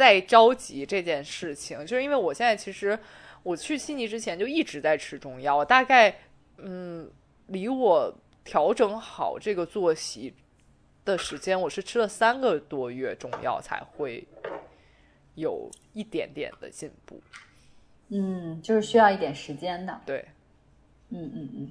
[0.00, 2.98] 再着急这件事情，就是因为我现在其实
[3.42, 6.16] 我去悉尼之前就一直在吃中药，我大概
[6.56, 7.06] 嗯
[7.48, 8.10] 离我
[8.42, 10.32] 调整好这个作息
[11.04, 14.26] 的时间，我是吃了三个多月中药才会
[15.34, 17.20] 有一点点的进步。
[18.08, 20.00] 嗯，就是需要一点时间的。
[20.06, 20.24] 对，
[21.10, 21.70] 嗯嗯嗯，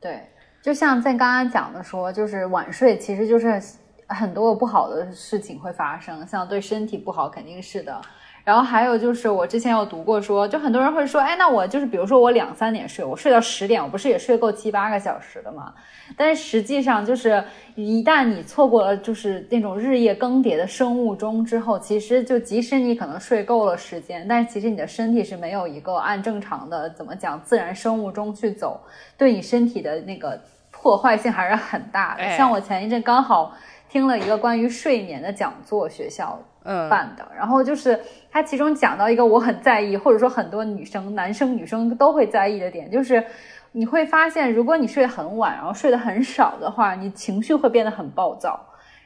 [0.00, 0.28] 对，
[0.60, 3.62] 就像在刚刚讲的说，就是晚睡其实就是
[4.08, 8.00] 很多不好的事情会发生，像对身体不好肯定是的。
[8.44, 15.74] 然后还有就是我之前有读过说，就很多人会说，哎，那我就是比如说我两三点睡，我睡到十点，我不是也睡够七八个小时的吗？
[16.16, 17.42] 但是实际上就是
[17.74, 28.80] 一旦你错过了就是那种日夜更迭的生物钟之后，其实就即使你可能睡够了时间，但是其实你的身体是没有一个按正常的怎么讲自然生物钟去走，
[29.18, 30.40] 对你身体的那个
[30.70, 32.36] 破坏性还是很大的。
[32.36, 33.52] 像我前一阵刚好
[33.88, 36.38] 听了一个关于睡眠的讲座，学校。
[36.68, 37.96] 嗯，办的，然后就是
[38.28, 43.24] 他其中讲到一个我很在意，或者说很多女生、男生、女生都会在意的点，就是
[43.70, 48.58] 你会发现，如果你睡很晚，然后睡得很少的话，你情绪会变得很暴躁，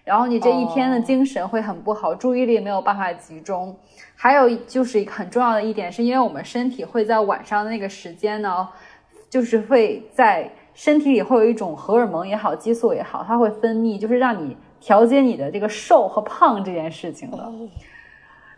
[0.04, 3.76] 然后你这一天的精神会很不好，注意力没有办法集中。
[4.16, 8.66] 还有就是很重要的一点，是因为我们身体会在晚上的那个时间呢，
[9.28, 14.56] 就是会在身体里会有一种荷尔蒙也好，激素也好，它会分泌，就是让你。
[14.80, 17.52] 调节你的这个瘦和胖这件事情的，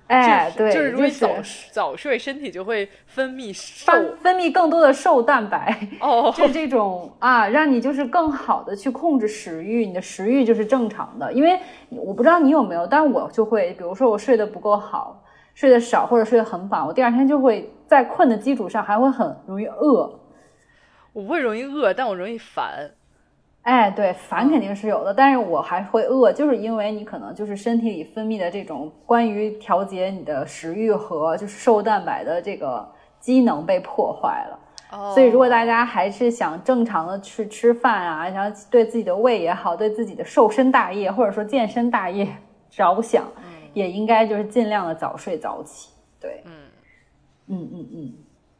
[0.07, 1.29] 哎，对，就是如果早
[1.71, 3.93] 早睡，身体就会分泌瘦，
[4.23, 11.33] 分泌更多的瘦蛋白，哦， 就这种啊，让你就是更好的去控制食欲，你的食欲就是正常的。
[11.33, 11.59] 因为
[11.89, 20.21] 我不知道你有没有，但我就会，比如说我睡得不够好，睡得少或者睡得很晚，我第二天就会在困的基础上还会很容易饿。
[21.15, 22.91] 我不会容易饿，但我容易烦。
[23.63, 34.59] 哎，对，烦肯定是有的，但是我还会饿，就是因为你可能就是身体里分泌的这种关于调节你的食欲和就是瘦蛋白的这个机能被破坏了。
[34.91, 42.27] 哦，所以如果大家还是想正常的去吃饭啊，想对自己的胃也好，对自己的瘦身大业或者说健身大业
[42.69, 43.25] 着想，
[43.75, 45.93] 也应该就是尽量的早睡早起。
[46.21, 46.53] 对，嗯，
[47.47, 48.15] 嗯嗯嗯，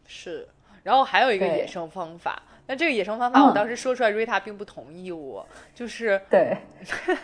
[0.07, 0.49] 是。
[0.85, 2.41] 然后还有一个野生方法。
[2.67, 6.57] 那这个野生方法，我当时说出来，瑞塔并不同意我，就是对，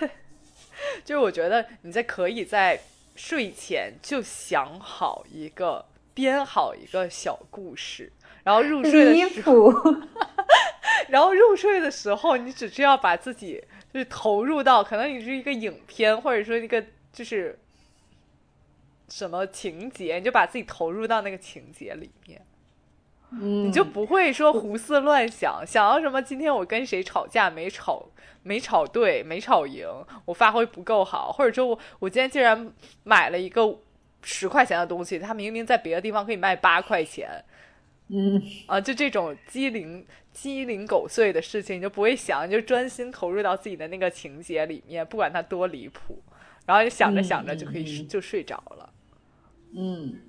[1.05, 2.79] 就是我觉得你在可以在
[3.15, 8.13] 睡前就想好一个编好一个小故事，
[8.45, 9.73] 然后入睡的时候，
[11.09, 13.63] 然后入睡的时候，你只需要把自己
[13.93, 17.59] 就是投入到，可能你是一个影片，或者说一个就是
[19.09, 22.43] 什么情节，你就把自己投入到那个情节里面。
[23.31, 26.23] 你就不会说胡思乱想， 想到什么？
[26.23, 28.09] 今天我跟谁吵架没吵
[28.43, 29.87] 没吵对，没吵赢，
[30.25, 32.73] 我发挥不够好，或者说我我今天竟然
[33.05, 33.79] 买了一个
[34.23, 37.45] 十块钱的东西，它明明在别的地方可以卖八块钱，
[38.09, 46.23] 嗯啊，就这种鸡零鸡零狗碎的事情，你就不会想，你就专心投入到自己的那个情节里面，不管它多离谱，
[46.65, 48.91] 然后你想着想着就可以就睡着了，
[49.77, 50.21] 嗯。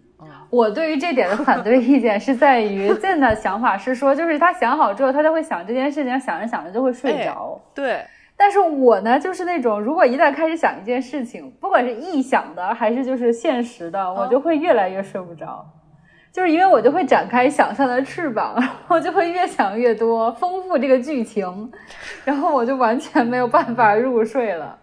[0.50, 7.60] 我对于这点的反对意见是在于 朕的想法是说，就是他想好之后，他就会想这件事情，想着想着就会睡着。
[7.74, 8.04] 对。
[8.36, 15.66] 但是我呢，就是那种如果一旦开始想一件事情，不管是臆想的还是就是现实的，我就会越来越睡不着。
[16.32, 21.72] 就是因为我就会展开想象的翅膀， 然后就会越想越多，丰富这个剧情，
[22.24, 24.78] 然后我就完全没有办法入睡了。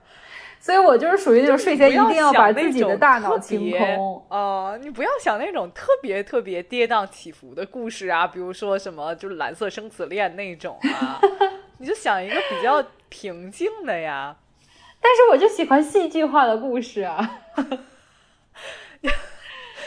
[0.67, 4.27] 所以我就是属于那种睡前一定要把自己的大脑清空。
[4.29, 11.21] 呃，你不要想那种特别特别跌宕起伏的故事啊，比如说什么就是蓝色生死恋那种啊，
[11.79, 14.35] 你就想一个比较平静的呀。
[15.01, 17.39] 但是我就喜欢戏剧化的故事啊。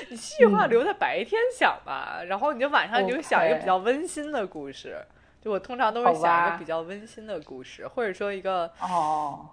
[0.07, 4.97] 你戏剧化留在白天想吧，然后你就晚上你就想一个比较温馨的故事。
[5.41, 9.45] 就我通常都会想一个比较温馨的故事，或者说一个哦。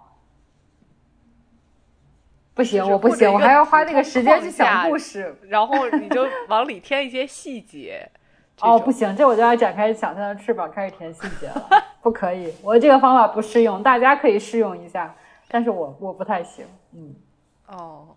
[2.57, 8.09] 不行，我不行，我还要花那个时间去想故事，然后你就往里添一些细节。
[8.61, 11.69] 哦，不行，这我就要展开想象的翅膀，开始填细节了。
[12.01, 15.13] 不可以，我这个方法不适用，大家可以试用一下，
[15.47, 16.65] 但是我我不太行。
[16.95, 17.13] 嗯，
[17.67, 18.07] 哦，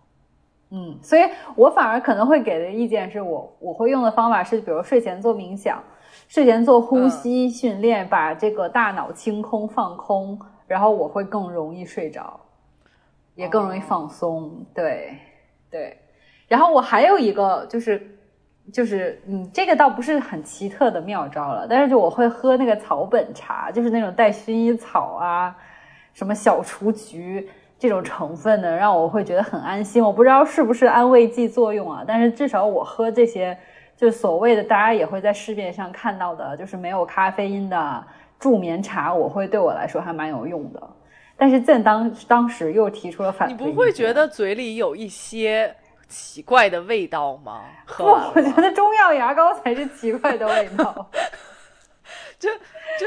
[0.71, 1.21] 嗯，所以
[1.55, 5.83] 我反而可能会给的意见是我我会用的方法是，比如睡前做冥想，
[6.27, 12.39] 睡前做呼吸训练，把这个大脑清空放空，然后我会更容易睡着。
[13.41, 15.17] 也更容易放松，对，
[15.69, 15.97] 对。
[16.47, 17.99] 然后我还有一个就是，
[18.71, 25.55] 就是嗯，这个倒不是很奇特的妙招了，但是就我会喝那个草本茶，就是那种带薰衣草啊、
[26.13, 30.03] 什么小雏菊这种成分的，让我会觉得很安心。
[30.03, 33.57] 我不知道是不是安慰剂作用啊，但是至少我喝这些，
[33.97, 38.03] 就所谓的大家也会在市面上看到的，就是没有咖啡因的
[38.37, 40.89] 助眠茶，我会对我来说还蛮有用的。
[41.41, 43.73] 但是朕当当时又提出了反对你。
[43.73, 44.13] 不会觉？
[44.13, 45.75] 得嘴里有一些
[46.07, 47.63] 奇怪的味道吗？
[47.97, 51.09] 我觉得中药牙膏才是奇怪的味道。
[52.37, 53.05] 就就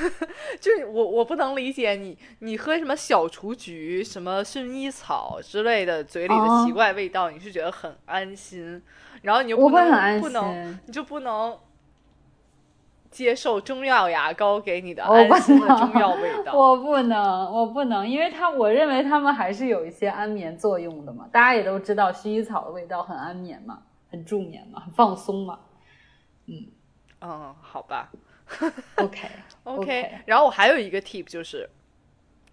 [0.58, 8.82] 就是我我不能理解你你喝什么小雏菊、什么薰衣草之类的嘴里的哦奇怪味道，你是觉得很安心，
[9.20, 11.54] 然后你又不能会很安不能你就不能
[13.14, 16.52] 接受中药牙膏给你的安心的中药味道。
[16.58, 21.28] 我不能，我不能，因为它我认为它们还是有一些安眠作用的嘛。
[21.30, 25.60] 大家也都知道，薰衣草的味道很安眠嘛，很助眠嘛，很放松嘛。
[26.46, 26.66] 嗯，
[27.60, 28.10] 好吧
[28.96, 30.18] OK，OK。
[30.26, 31.70] 然后我还有一个 tip 就是，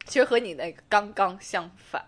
[0.06, 2.06] 其实和你那个刚刚相反。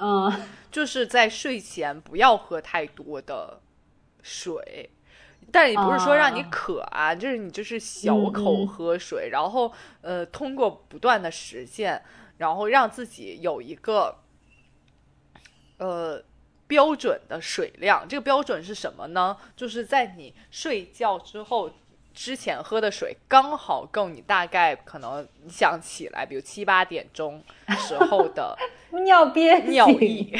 [0.00, 0.32] 嗯，
[0.70, 3.60] 就是在睡前不要喝太多的
[4.22, 4.90] 水，
[5.52, 9.72] 但也不是说让你啊渴啊，就是你就是小嗯口嗯喝水，然后
[10.02, 12.02] 呃，通过不断的实践，
[12.38, 14.18] 然后让自己有一个
[15.78, 16.22] 呃
[16.66, 18.06] 标准的水量。
[18.08, 19.36] 这个标准是什么呢？
[19.56, 21.70] 就是在你睡觉之后。
[22.14, 27.40] 之前喝的水刚好够你大概可能你想起来，比如七八点钟
[27.76, 28.58] 时候的
[29.04, 30.36] 尿憋尿醒意，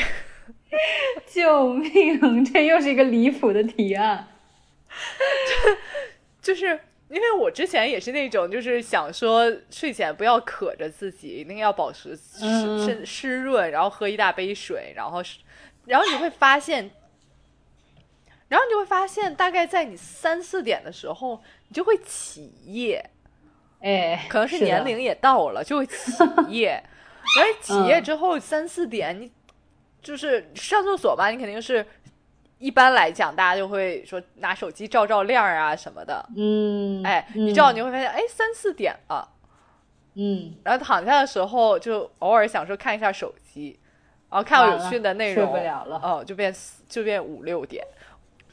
[1.24, 2.44] 救命！
[2.44, 4.26] 这又是一个离谱的提案。
[6.40, 15.22] 就是因为我之前也是那种，就是想说睡前不要渴着自己，一定要保持湿嗯湿湿润，然后喝一大杯水，然后，
[15.86, 16.90] 然后你会发现，
[18.48, 23.10] 然后你就会发现，大概在你三四点的时候，你就会起夜，
[23.80, 26.12] 哎，可能是年龄也到了，就会起
[26.48, 26.82] 夜。
[27.36, 29.30] 然后起夜之后三四点，你
[30.02, 31.84] 就是上厕所吧，你肯定是。
[32.58, 37.46] 一般来讲，大家就会说拿手机照照亮啊什么的，嗯，哎，嗯。
[37.46, 39.28] 你知道你会发现，哎，三四点了，
[40.14, 43.78] 嗯，然后躺下的时候就偶尔想说看一下手机，
[44.28, 46.00] 然后看到有趣的内容，受不了了。
[46.02, 47.84] 哦，就变四就变五六点，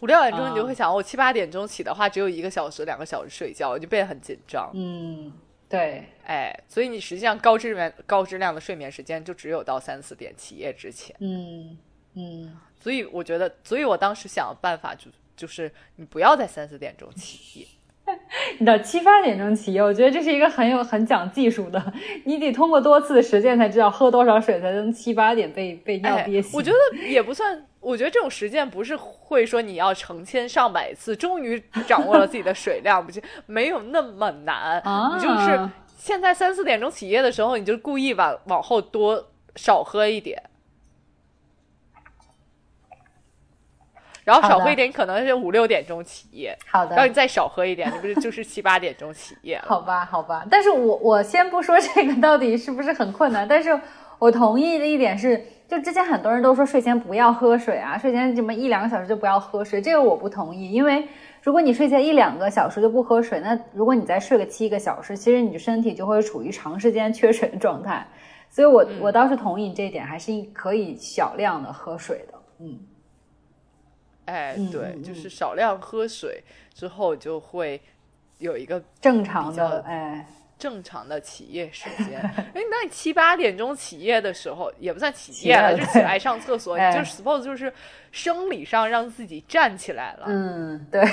[0.01, 5.33] 五六点钟你就会想，我七八点钟起的话，只有一个小时、两个小时睡觉，我就变得很紧张，嗯，
[5.67, 11.77] 对，哎，所以你实际上高质量高质量的睡眠时间就只有到三四点起夜之前，嗯
[12.13, 17.65] 嗯，所以我觉得，所以我当时想的办法就就是你不要在三四点钟起夜。
[18.59, 21.93] 你到七八点钟起夜，我觉得这是一个很有很讲技术的，
[22.25, 26.51] 你得通过多次的实践才知道喝多少水才能七八点被被尿憋醒。
[26.51, 26.53] 哎。
[26.53, 34.79] 我觉得也不算，我觉得这种实践不是会说你要成千上百次，终于掌握了自己的水量，不是没有那么难。
[34.81, 35.67] 啊你就是
[35.97, 40.39] 现在三四点钟起夜的时候，你就故意往往后多少喝一点。
[44.25, 49.65] 然后少喝一点，可能是五六点钟起夜，好的，然后你再少喝一点，你不是就是七八点钟起夜了？
[49.67, 50.45] 好吧，好吧。
[50.49, 53.79] 但是我我先不说这个到底是不是很困难，但是
[54.19, 61.07] 我同意的一点是，就之前很多人都说睡前不要喝水啊，睡前什么一两个小时就不要喝水，这个我不同意，因为
[61.43, 68.07] 如果你睡前一两个小时就不喝水，那如果你再睡个七个小时，其实你身体就会处于长时间缺水的状态。
[68.49, 72.33] 所以我，我倒是同意你这一点，还是可以小量的喝水的。
[72.61, 72.79] 嗯，
[74.25, 77.79] 哎，嗯对，嗯就是少量喝水之后就会
[78.39, 82.19] 有一个正常的，哎，正常的起夜时间。
[82.21, 87.71] 哎，那你七八点钟起夜的时候，也不算起起夜了，夜就起来上厕所， 哎你就 suppose 就是
[88.11, 90.25] 生理上让自己站起来了。
[90.27, 91.03] 嗯，对，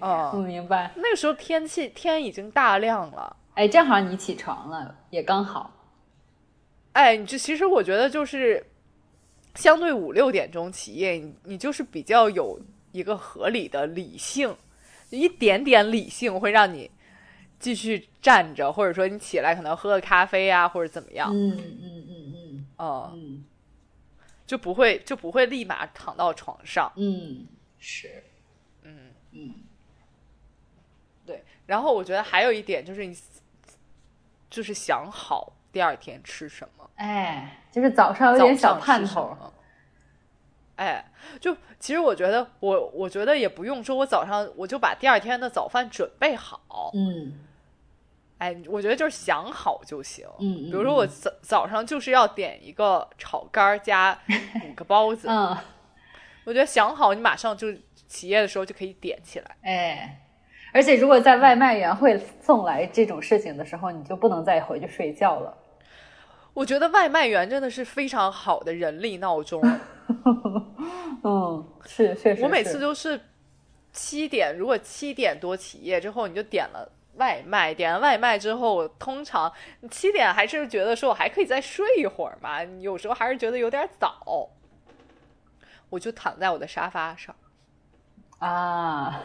[0.00, 0.90] 哦， 我明白。
[0.96, 3.36] 那个时候天气天已经大亮了。
[3.54, 5.72] 哎，正好你起床了，也刚好。
[6.92, 8.64] 哎，你这其实我觉得就是
[9.56, 12.60] 相对五六点钟起夜，你你就是比较有
[12.92, 14.56] 一个合理的理性，
[15.10, 16.90] 一点点理性会让你
[17.58, 23.44] 继续站着，或者说你起来可能喝个咖啡啊，或者怎么样，嗯嗯嗯嗯嗯，嗯
[24.46, 26.92] 就不会就不会立马躺到床上。
[26.96, 27.46] 嗯，
[27.78, 28.22] 是，
[28.82, 29.54] 嗯，嗯
[31.24, 31.42] 对。
[31.66, 33.18] 然后我觉得还有一点就是你
[34.48, 36.88] 就是想好第二天吃什么。
[36.94, 39.36] 哎，就是早上有点小盼头。
[40.76, 41.04] 哎，
[41.38, 46.90] 就其实我觉得我我觉得也不用说，我早上我就把第二天的早饭准备好。
[46.94, 47.38] 嗯
[48.38, 50.26] 哎，我觉得就是想好就行。
[50.38, 54.18] 嗯，比如说我早早上就是要点一个炒肝加
[54.66, 55.54] 五个包子， 嗯，
[56.44, 57.68] 我觉得想好你马上就
[58.06, 59.56] 起夜的时候就可以点起来。
[59.62, 60.18] 哎，
[60.72, 65.56] 而且如果在外卖员会送来这种事情的时候，你就不能再回去睡觉了。
[66.56, 69.60] 我觉得外卖员真的是非常好的人力闹钟。
[71.22, 73.20] 嗯，是确实是，我每次都是
[73.92, 79.52] 七点，如果七点多起夜之后，你就点了外卖，点了外卖之后，通常
[79.90, 84.48] 七点还是觉得说我还可以再睡一会儿嘛，有时候还是觉得有点早，
[85.90, 87.36] 我就躺在我的沙发上。
[88.38, 89.22] 啊，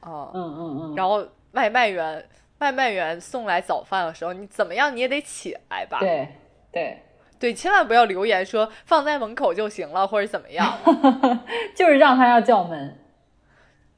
[0.00, 2.26] 哦，嗯嗯嗯，然后外卖员
[2.62, 5.98] 外卖员送来早饭的时候，你怎么样你也得起来吧？
[5.98, 6.28] 对
[6.70, 7.02] 对。
[7.40, 10.78] 对，千万不要留言说放在门口就行了，或者怎么样。
[11.74, 12.96] 就是让他要叫门，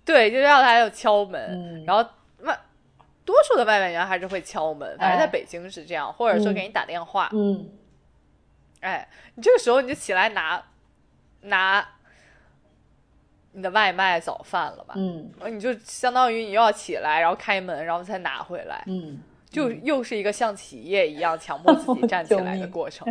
[0.02, 1.84] 对，就让他要敲门，嗯。
[1.84, 2.02] 然后
[2.38, 2.58] 外
[3.22, 6.54] 多数的外卖员还是会敲门，反正在哎北京是这样，或者说嗯。
[6.54, 7.28] 给你打电话。
[7.34, 7.68] 嗯。
[8.80, 10.64] 哎，你这个时候你就起来拿
[11.42, 11.86] 拿
[13.54, 14.94] 你的外卖早饭了吧？
[14.96, 23.06] 嗯你就相当于你又要起来，然后开门，然后再拿回来，嗯，就又是一个像企业一样强迫自己站起来的过程。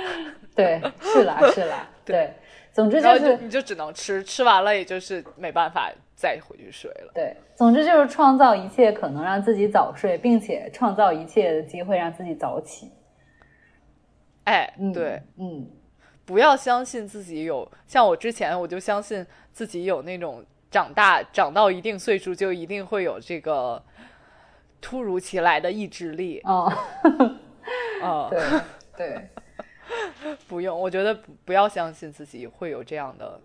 [0.56, 2.32] 对，是啦是啦， 对，
[2.72, 7.12] 总之就就是你就只能吃，吃完了也就是没办法再回去睡了。
[7.14, 12.90] 对，总之就是创造一切可能让自己早睡，并且创造一切的机会让自己早起。
[14.44, 15.66] 哎，嗯，对，，嗯
[16.24, 23.82] 不要相信自己有，像我之前我就相信自己有那种长大长到一定岁数就一定会有这个
[24.80, 26.40] 突如其来的意志力。
[26.44, 26.72] 哦，
[28.02, 28.60] 啊、 对
[28.96, 29.28] 对，
[30.46, 33.40] 不用，我觉得不不要相信自己会有这样的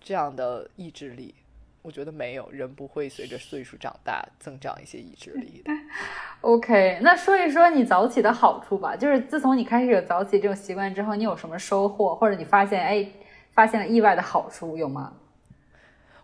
[0.00, 1.34] 这样的意志力。
[1.82, 5.72] 我觉得没有人不会随着岁数长大增长一些意志力的。
[6.42, 8.94] OK，那说一说你早起的好处吧。
[8.94, 13.08] 就是自从你开始有早起这种习惯之后，你有什么收获，或者你发现哎
[13.52, 15.14] 发现了意外的好处有吗？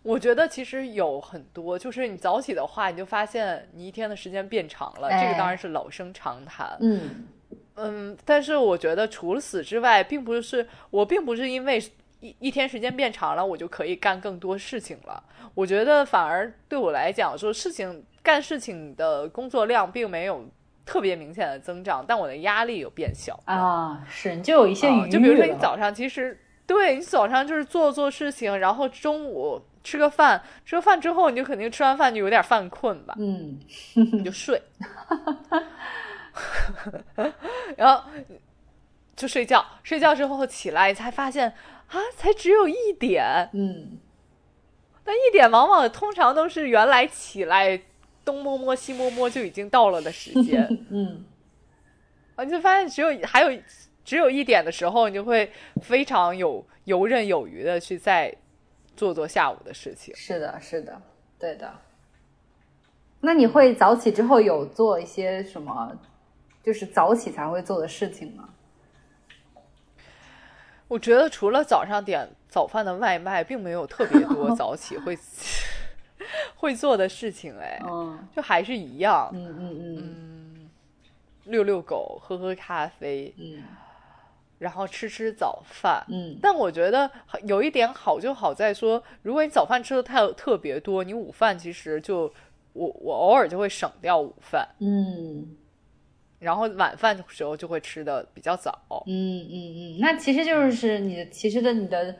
[0.03, 6.77] 我觉得其实有很多，就是你早起的话，你就发现你一天的时间变长了，这哎个当然是老生常谈。
[6.81, 7.27] 嗯
[7.75, 11.83] 嗯，但是我觉得除了此之外，并不是我并不是因为
[12.21, 15.23] 一一天时间变长了，我就可以干更多事情了。
[15.55, 20.47] 我觉得反而对我来讲，说事情干事情的工作量并没有
[20.85, 23.39] 特别明显的增长，但我的压力有变小。
[23.45, 33.59] 啊，是你就有一些余啊就比如说你早上其实对你早上就是做做事情，然后中午吃个饭，吃个饭之后你就肯定吃完饭就有点犯困吧，嗯
[33.95, 34.61] 你就睡，
[37.77, 38.03] 然后
[39.15, 41.53] 就睡觉，睡觉之后起来才发现
[41.89, 43.99] 啊，才只有一点，嗯
[45.05, 47.81] 那一点往往通常都是原来起来
[48.25, 50.67] 东摸摸西摸摸就已经到了的时间。
[50.91, 51.25] 嗯
[52.35, 53.63] 啊，你就发现只有还有
[54.05, 58.35] 只有一点的时候，你就会非常有游刃有余的去再
[58.97, 60.15] 做做下午的事情。
[60.17, 61.01] 是的，是的，
[61.39, 61.73] 对的。
[63.21, 65.97] 那你会早起之后有做一些什么，
[66.63, 68.49] 就是早起才会做的事情吗？
[70.89, 75.19] 我觉得除了早上点早饭的外卖，并没有特别多 早起会
[76.57, 80.71] 会做的事情，哎，嗯就还是一样，嗯嗯嗯
[81.45, 83.63] 遛遛狗，喝喝咖啡，嗯
[84.59, 86.03] 然后吃吃早饭。
[86.09, 87.11] 嗯但我觉得
[87.45, 92.33] 有一点好就好在说，如果你早饭吃的太特别多，你午饭其实就
[92.73, 95.57] 我我偶尔就会省掉午饭，嗯
[96.39, 99.05] 然后晚饭的时候就会吃的比较早。
[99.07, 102.17] 嗯嗯嗯，那其实就是你的，其实的你的，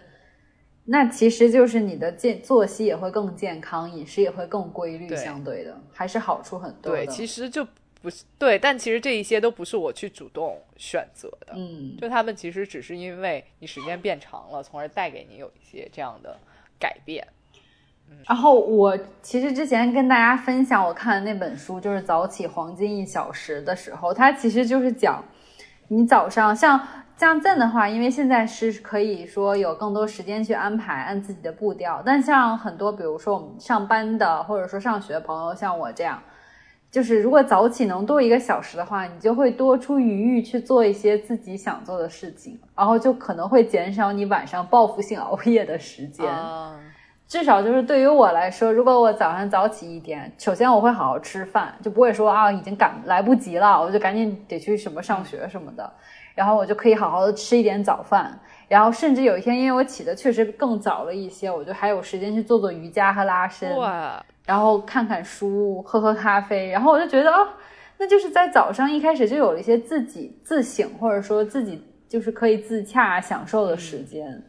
[0.85, 7.05] 那其实就是你的健作息也会更健康，饮食也会更规律，相对的还是好处很多的。
[7.05, 7.67] 对，其实就
[8.01, 16.39] 不是对，但其实这一些都不是我去主动选择的，嗯就他们其实只是因为你时间变长了，从而带给你有一些这样的
[16.79, 17.27] 改变。
[18.27, 25.23] 然后我其实之前跟大家分享我看的那本书，就是《早起黄金一小时》的时候，它其实就是讲
[25.89, 26.81] 你早上像
[27.17, 32.03] 像赞的话，因为现在是可以说有更多时间去安排，按自己的步调。
[32.05, 36.21] 但像很多，比如说我们上班的或者说上学的朋友，像我这样，
[36.91, 46.29] 就是如果早起能多一个小时的话，你就会多出余裕去做一些自己想做的事情，然后就可能会减少你晚上报复性熬夜的时间。
[46.29, 46.75] 啊，
[47.29, 55.93] 至少就是对于我来说，如果我早上早起一点，首先我会好好吃饭，就不会说啊已经赶来不及了，我就赶紧得去什么上学什么的，
[56.37, 67.49] 然后我就可以好好的吃一点早饭，然后甚至有一天因为我起的确实更早了一些，我就还有时间去做做瑜伽和拉伸，哇，然后看看书，喝喝咖啡，然后我就觉得哦，
[67.99, 74.41] 那就是在早上一开始就有了一些自己自省，或者说自己就是可以自洽享受的时间，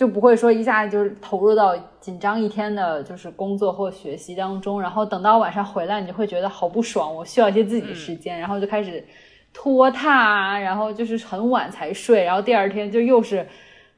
[0.00, 9.04] 就不会说一下子就是投入到紧张一天的就是工作或学习当中，然后等到晚上回来，你就会觉得好不爽，我需要一些自己的时间，然后就开始
[9.52, 13.46] 拖沓啊，然后就是很晚才睡，然后第二天就又是。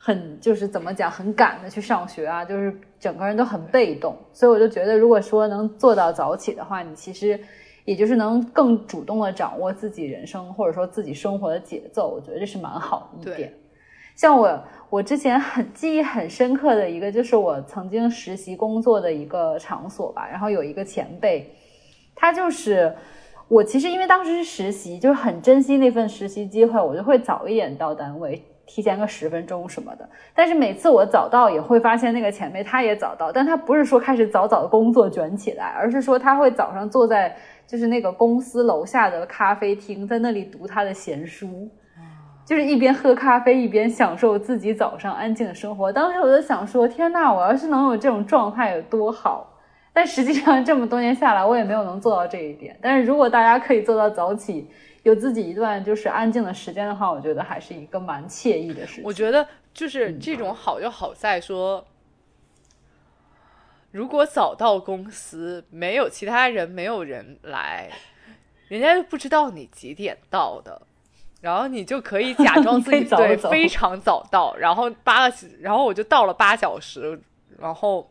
[0.05, 4.16] 很就是怎么讲，很赶的去上学啊，就是整个人都很被动。
[4.32, 7.38] 所以我就觉得，如果说能做到早起的话，你其实
[7.84, 12.09] 也就是能更主动的掌握自己人生或者说自己生活的节奏。
[12.09, 13.55] 我觉得这是蛮好的一点。
[14.16, 14.61] 像我，
[14.93, 20.28] 我之前很记忆很深刻的一个，就是我曾经实习工作的一个场所吧。
[20.30, 21.51] 然后有一个前辈，
[22.14, 22.95] 他就是
[23.49, 28.45] 我，其实因为当时是实习，就是很珍惜那份实习机会，我就会早一点到单位。
[28.66, 37.34] 提前个十分钟什么的，但是每次我早到也会发现那个前辈他也早到，但他不是说开始早早的工作卷起来，而是说他会早上坐在
[37.66, 41.70] 就是那个公司楼下的咖啡厅，在那里读他的闲书，
[42.45, 45.93] 就是一边喝咖啡一边享受自己早上安静的生活。
[45.93, 49.61] 当时我就想说，天呐，我要是能有这种状态有多好！
[49.93, 52.76] 但实际上这么多年下来，我也没有能做到这一点。
[52.80, 54.68] 但是如果大家可以做到早起。
[55.05, 59.05] 有自己一段就是安静的时间的话，我觉得还是一个蛮惬意的事情。
[59.05, 61.84] 我觉得就是这种好就好在说，
[63.90, 67.90] 如果早到公司，没有其他人，没有人来，
[68.68, 70.82] 人家就不知道你几点到的，
[71.43, 77.20] 然后你就可以假装自己 对非常早到，然后八个，然后我就到了八小时，
[77.59, 78.11] 然后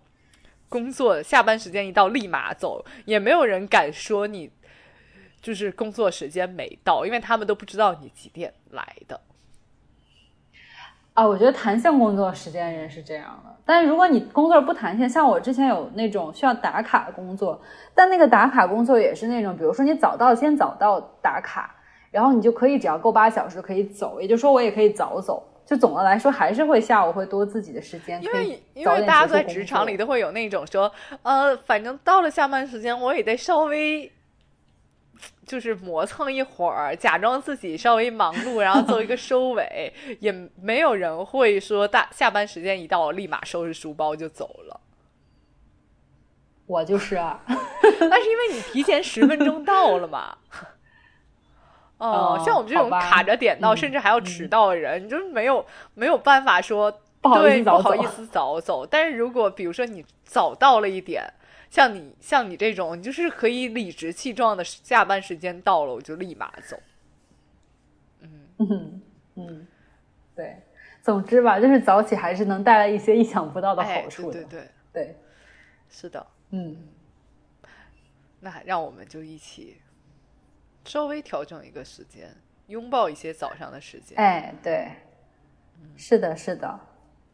[0.70, 4.52] 工作下班时间一到立马走，也没有人敢说你。
[5.42, 9.20] 就是工作时间没到，因为他们都不知道你几点来的。
[11.16, 17.60] 啊，我觉得弹性工作时间人是这样的，但是如果你工作不弹性，像我之前有那种需要打卡的工作，
[17.96, 21.76] 但那个打卡工作也是那种，比如说你早到先早到打卡，
[22.12, 25.48] 然后你就可以只要够八小时可以走，也就是说我也可以早走。
[25.66, 30.92] 就总的来说，还是会下午会多自己的时间，因为因为大家在职场里都会有那种说，
[31.24, 34.12] 呃，反正到了下班时间，我也得稍微。
[35.46, 44.80] 就是磨蹭一会儿，假装自己稍微忙碌，然后做一个 收尾，也没有人会说大下班时间一到，立马收拾书包就走了。
[46.66, 50.38] 我就是啊， 那是因为你提前十分钟到了嘛。
[52.08, 56.92] 哦，像我们这种卡着点到，甚至还要迟到的人，你就没有没有办法说
[57.22, 58.86] 不好意思不好意思早走。
[58.86, 61.24] 但是如果比如说你早到了一点。
[61.72, 66.78] 像你像你这种，你就是可以理直气壮的，下班时间到了我就立马走。
[68.20, 69.02] 嗯嗯
[69.36, 69.68] 嗯，
[70.36, 70.58] 对，
[71.02, 74.44] 总之吧，就是早起还是能带来一些意想不到的好处的。
[74.44, 75.16] 对对对，
[75.90, 76.76] 是的，嗯。
[78.42, 79.78] 那让我们就一起
[80.86, 82.30] 稍微调整一个时间，
[82.68, 84.18] 拥抱一些早上的时间。
[84.18, 84.88] 哎，对，
[85.96, 86.80] 是的，是的。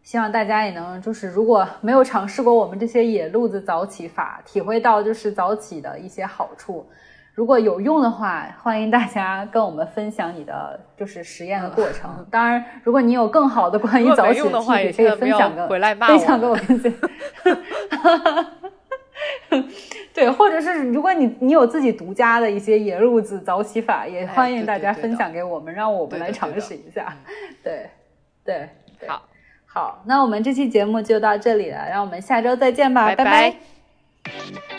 [0.03, 6.87] 希望大家也能，就是如果没有尝试过我们这些野路子早起法，体会到就是早起的一些好处。
[7.33, 12.25] 如果有用的话，欢迎大家跟我们分享你的就是实验的过程。
[12.31, 16.91] 当然，如果你有更好的关于早起的话，也可以分享个分享给我分享。
[20.13, 27.15] 对，或者是如果你你有自己独家的一些野路子早起法，也欢迎大家分享给我们，让我们来尝试一下。
[27.63, 27.89] 对
[28.43, 28.69] 对，
[29.07, 29.21] 好。
[29.69, 34.76] 好，那我们这期节目就到这里了，让我们下周再见吧，拜拜。